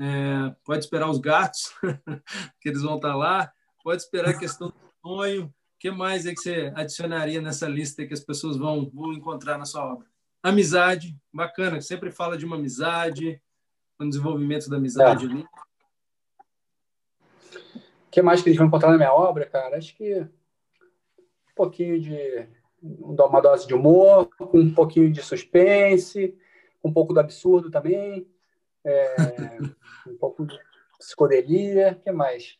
[0.00, 1.74] é, pode esperar os gatos,
[2.60, 3.52] que eles vão estar lá.
[3.82, 5.46] Pode esperar a questão do sonho.
[5.46, 9.58] O que mais é que você adicionaria nessa lista que as pessoas vão, vão encontrar
[9.58, 10.06] na sua obra?
[10.42, 11.80] Amizade, bacana.
[11.80, 13.40] Sempre fala de uma amizade,
[13.98, 15.28] um desenvolvimento da amizade é.
[15.28, 15.42] ali.
[18.06, 19.76] O que mais que eles vão encontrar na minha obra, cara?
[19.76, 22.48] Acho que um pouquinho de
[22.80, 26.36] uma dose de humor, um pouquinho de suspense,
[26.82, 28.26] um pouco do absurdo também
[28.88, 29.58] é,
[30.06, 30.58] um pouco de
[30.98, 32.58] psicodelia, o que mais?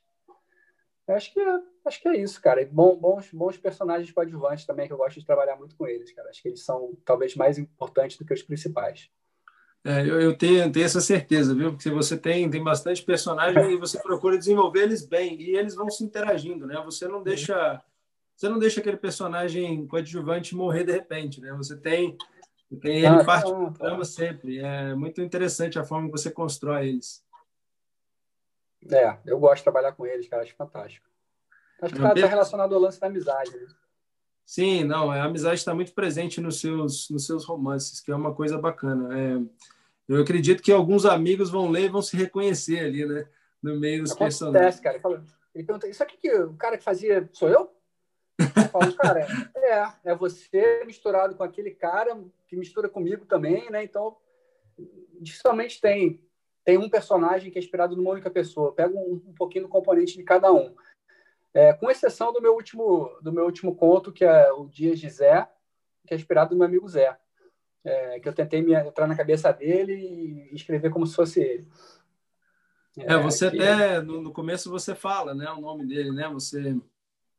[1.07, 2.61] Eu acho que é, acho que é isso, cara.
[2.61, 6.13] E bom, bons, bons personagens coadjuvantes também, que eu gosto de trabalhar muito com eles,
[6.13, 6.29] cara.
[6.29, 9.11] Acho que eles são talvez mais importantes do que os principais.
[9.85, 11.73] É, eu, eu tenho, tenho, essa certeza, viu?
[11.73, 15.89] Porque você tem, tem bastante personagens e você procura desenvolver eles bem e eles vão
[15.89, 16.81] se interagindo, né?
[16.85, 17.83] Você não deixa
[18.37, 21.53] você não deixa aquele personagem coadjuvante morrer de repente, né?
[21.55, 22.17] Você tem
[22.71, 24.59] ele ah, parte do programa sempre.
[24.59, 27.25] É muito interessante a forma que você constrói eles.
[28.91, 30.43] É, eu gosto de trabalhar com eles, cara.
[30.43, 31.09] Acho fantástico.
[31.81, 33.57] Acho que está tá relacionado ao lance da amizade.
[33.57, 33.67] Né?
[34.45, 38.35] Sim, não, a amizade está muito presente nos seus, nos seus romances, que é uma
[38.35, 39.19] coisa bacana.
[39.19, 39.41] É,
[40.09, 43.29] eu acredito que alguns amigos vão ler e vão se reconhecer ali, né?
[43.63, 44.81] No meio dos Acontece, personagens.
[44.81, 45.01] Cara.
[45.55, 47.73] Ele pergunta, isso aqui que o cara que fazia sou eu?
[48.39, 52.17] Eu falo, cara, é, é você misturado com aquele cara
[52.49, 53.85] que mistura comigo também, né?
[53.85, 54.17] Então,
[55.21, 56.23] dificilmente tem
[56.65, 58.75] tem um personagem que é inspirado numa única pessoa.
[58.75, 60.75] Pego um, um pouquinho do componente de cada um.
[61.55, 65.09] É, com exceção do meu último do meu último conto, que é o Dias de
[65.09, 65.49] Zé,
[66.07, 67.17] que é inspirado no meu amigo Zé.
[67.85, 71.67] É, que eu tentei me entrar na cabeça dele e escrever como se fosse ele.
[72.99, 73.59] É, é você que...
[73.59, 76.29] até no, no, começo você fala, né, o nome dele, né?
[76.29, 76.77] Você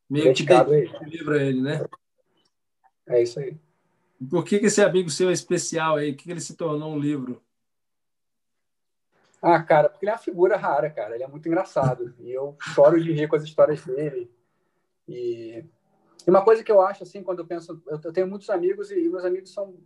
[0.10, 1.86] meio Dedicado que livro ele, né?
[3.08, 3.56] É isso aí.
[4.30, 6.14] Por que, que esse amigo seu é especial aí?
[6.14, 7.42] Que, que ele se tornou um livro?
[9.42, 11.16] Ah, cara, porque ele é uma figura rara, cara.
[11.16, 12.14] Ele é muito engraçado.
[12.20, 14.30] E eu choro de rir com as histórias dele.
[15.08, 15.64] E,
[16.28, 17.82] e uma coisa que eu acho, assim, quando eu penso...
[17.88, 19.78] Eu tenho muitos amigos e meus amigos são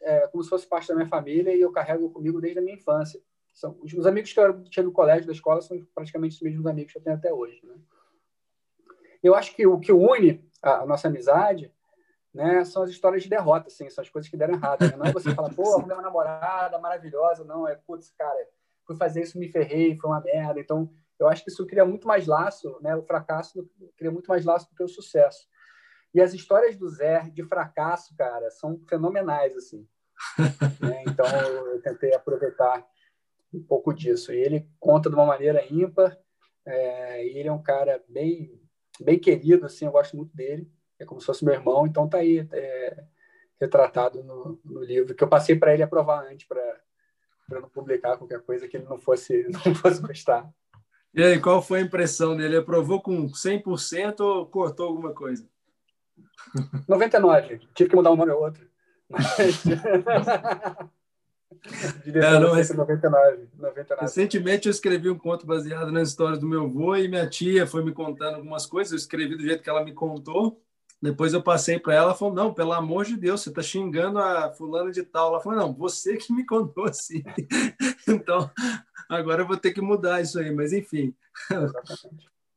[0.00, 2.76] é, como se fosse parte da minha família e eu carrego comigo desde a minha
[2.76, 3.20] infância.
[3.52, 6.92] São, os amigos que eu tinha no colégio, da escola, são praticamente os mesmos amigos
[6.92, 7.74] que eu tenho até hoje, né?
[9.22, 11.72] Eu acho que o que une a nossa amizade
[12.38, 14.82] né, são as histórias de derrota, assim, são as coisas que deram errado.
[14.82, 14.96] Né?
[14.96, 18.38] Não é você falar, pô, arrumei uma namorada maravilhosa, não, é, putz, cara,
[18.86, 20.60] fui fazer isso, me ferrei, foi uma merda.
[20.60, 22.94] Então, eu acho que isso cria muito mais laço, né?
[22.94, 25.48] O fracasso cria muito mais laço do que o sucesso.
[26.14, 29.84] E as histórias do Zé de fracasso, cara, são fenomenais, assim.
[30.80, 31.02] né?
[31.08, 32.86] Então, eu tentei aproveitar
[33.52, 34.32] um pouco disso.
[34.32, 36.16] E ele conta de uma maneira ímpar,
[36.64, 38.62] é, e ele é um cara bem,
[39.00, 40.70] bem querido, assim, eu gosto muito dele.
[40.98, 43.04] É como se fosse meu irmão, então tá aí é,
[43.60, 48.40] retratado no, no livro, que eu passei para ele aprovar antes, para não publicar qualquer
[48.42, 50.48] coisa que ele não fosse, não fosse gostar.
[51.14, 52.56] E aí, qual foi a impressão dele?
[52.56, 55.48] Aprovou com 100% ou cortou alguma coisa?
[56.86, 57.60] 99.
[57.74, 58.66] Tive que mudar um nome ou outro.
[59.10, 59.66] Mas...
[62.14, 62.70] é, não, mas...
[62.70, 64.02] 99, 99.
[64.02, 67.82] Recentemente eu escrevi um conto baseado nas histórias do meu avô e minha tia foi
[67.82, 68.92] me contando algumas coisas.
[68.92, 70.62] Eu escrevi do jeito que ela me contou.
[71.00, 74.50] Depois eu passei para ela, falou: Não, pelo amor de Deus, você está xingando a
[74.52, 75.28] fulana de tal.
[75.28, 77.22] Ela falou: Não, você que me contou assim.
[78.08, 78.50] então,
[79.08, 81.14] agora eu vou ter que mudar isso aí, mas enfim.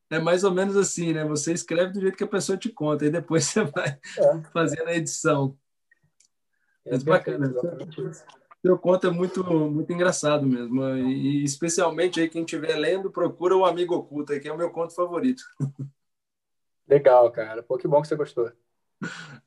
[0.09, 1.23] É mais ou menos assim, né?
[1.25, 4.41] Você escreve do jeito que a pessoa te conta, e depois você vai é.
[4.51, 5.55] fazendo a edição.
[6.85, 7.53] É bacana.
[8.61, 10.83] Seu conto é muito, muito engraçado mesmo.
[10.97, 14.95] E especialmente aí quem estiver lendo, procura o Amigo Oculto, que é o meu conto
[14.95, 15.43] favorito.
[16.91, 17.63] Legal, cara.
[17.63, 18.51] Pô, que bom que você gostou.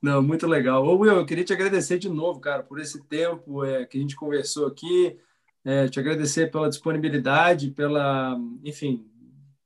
[0.01, 0.83] Não, muito legal.
[0.83, 4.01] Ô, Will, eu queria te agradecer de novo, cara, por esse tempo é, que a
[4.01, 5.19] gente conversou aqui.
[5.63, 9.07] É, te agradecer pela disponibilidade, pela, enfim,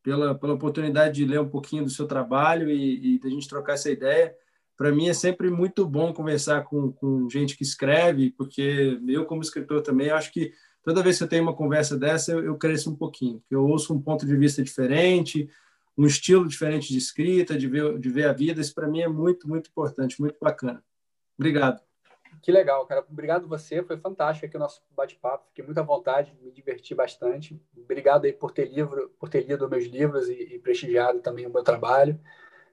[0.02, 3.74] pela, pela oportunidade de ler um pouquinho do seu trabalho e, e da gente trocar
[3.74, 4.34] essa ideia.
[4.76, 9.42] Para mim é sempre muito bom conversar com, com gente que escreve, porque eu, como
[9.42, 10.52] escritor também, acho que
[10.82, 13.94] toda vez que eu tenho uma conversa dessa, eu, eu cresço um pouquinho, eu ouço
[13.94, 15.48] um ponto de vista diferente,
[15.98, 18.60] um estilo diferente de escrita, de ver, de ver a vida.
[18.60, 20.82] Isso para mim é muito, muito importante, muito bacana.
[21.36, 21.82] Obrigado.
[22.40, 23.04] Que legal, cara.
[23.10, 23.82] Obrigado você.
[23.82, 25.48] Foi fantástico aqui o nosso bate-papo.
[25.48, 27.60] Fiquei muito à vontade, me diverti bastante.
[27.76, 31.52] Obrigado aí por ter livro, por ter lido meus livros e, e prestigiado também o
[31.52, 32.18] meu trabalho.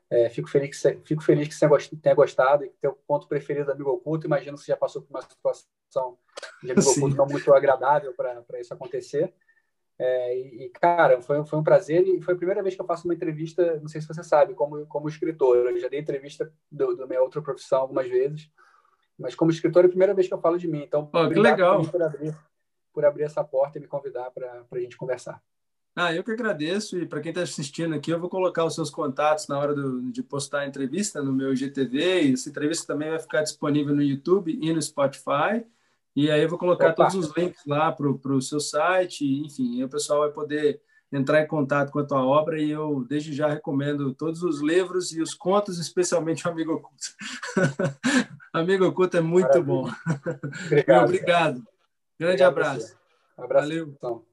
[0.07, 1.67] É, fico feliz que fico feliz que você
[1.99, 4.27] tenha gostado e que teu ponto preferido do Amigo Oculto.
[4.27, 6.15] Imagino que você já passou por uma situação
[6.61, 6.99] de Amigo Sim.
[6.99, 9.33] Oculto não muito agradável para isso acontecer.
[9.97, 13.07] É, e, cara, foi, foi um prazer e foi a primeira vez que eu faço
[13.07, 15.57] uma entrevista, não sei se você sabe, como, como escritor.
[15.57, 18.49] Eu já dei entrevista do, do minha outra profissão algumas vezes,
[19.17, 20.83] mas como escritor é a primeira vez que eu falo de mim.
[20.83, 21.81] Então, oh, que legal.
[21.85, 22.37] Por abrir,
[22.93, 25.41] por abrir essa porta e me convidar para a gente conversar.
[25.95, 26.97] Ah, eu que agradeço.
[26.97, 30.11] E para quem está assistindo aqui, eu vou colocar os seus contatos na hora do,
[30.11, 32.23] de postar a entrevista no meu GTV.
[32.23, 35.65] E essa entrevista também vai ficar disponível no YouTube e no Spotify.
[36.15, 36.95] E aí eu vou colocar Opa.
[36.95, 41.47] todos os links lá para o seu site, enfim, o pessoal vai poder entrar em
[41.47, 45.33] contato com a tua obra e eu desde já recomendo todos os livros e os
[45.33, 47.05] contos, especialmente o Amigo Oculto.
[48.53, 49.65] Amigo Oculto é muito Maravilha.
[49.65, 49.89] bom.
[50.65, 51.03] Obrigado.
[51.03, 51.67] Obrigado.
[52.19, 52.97] Grande Obrigado abraço.
[53.37, 53.67] Abraço.
[53.67, 53.87] Valeu.
[53.89, 54.25] Então.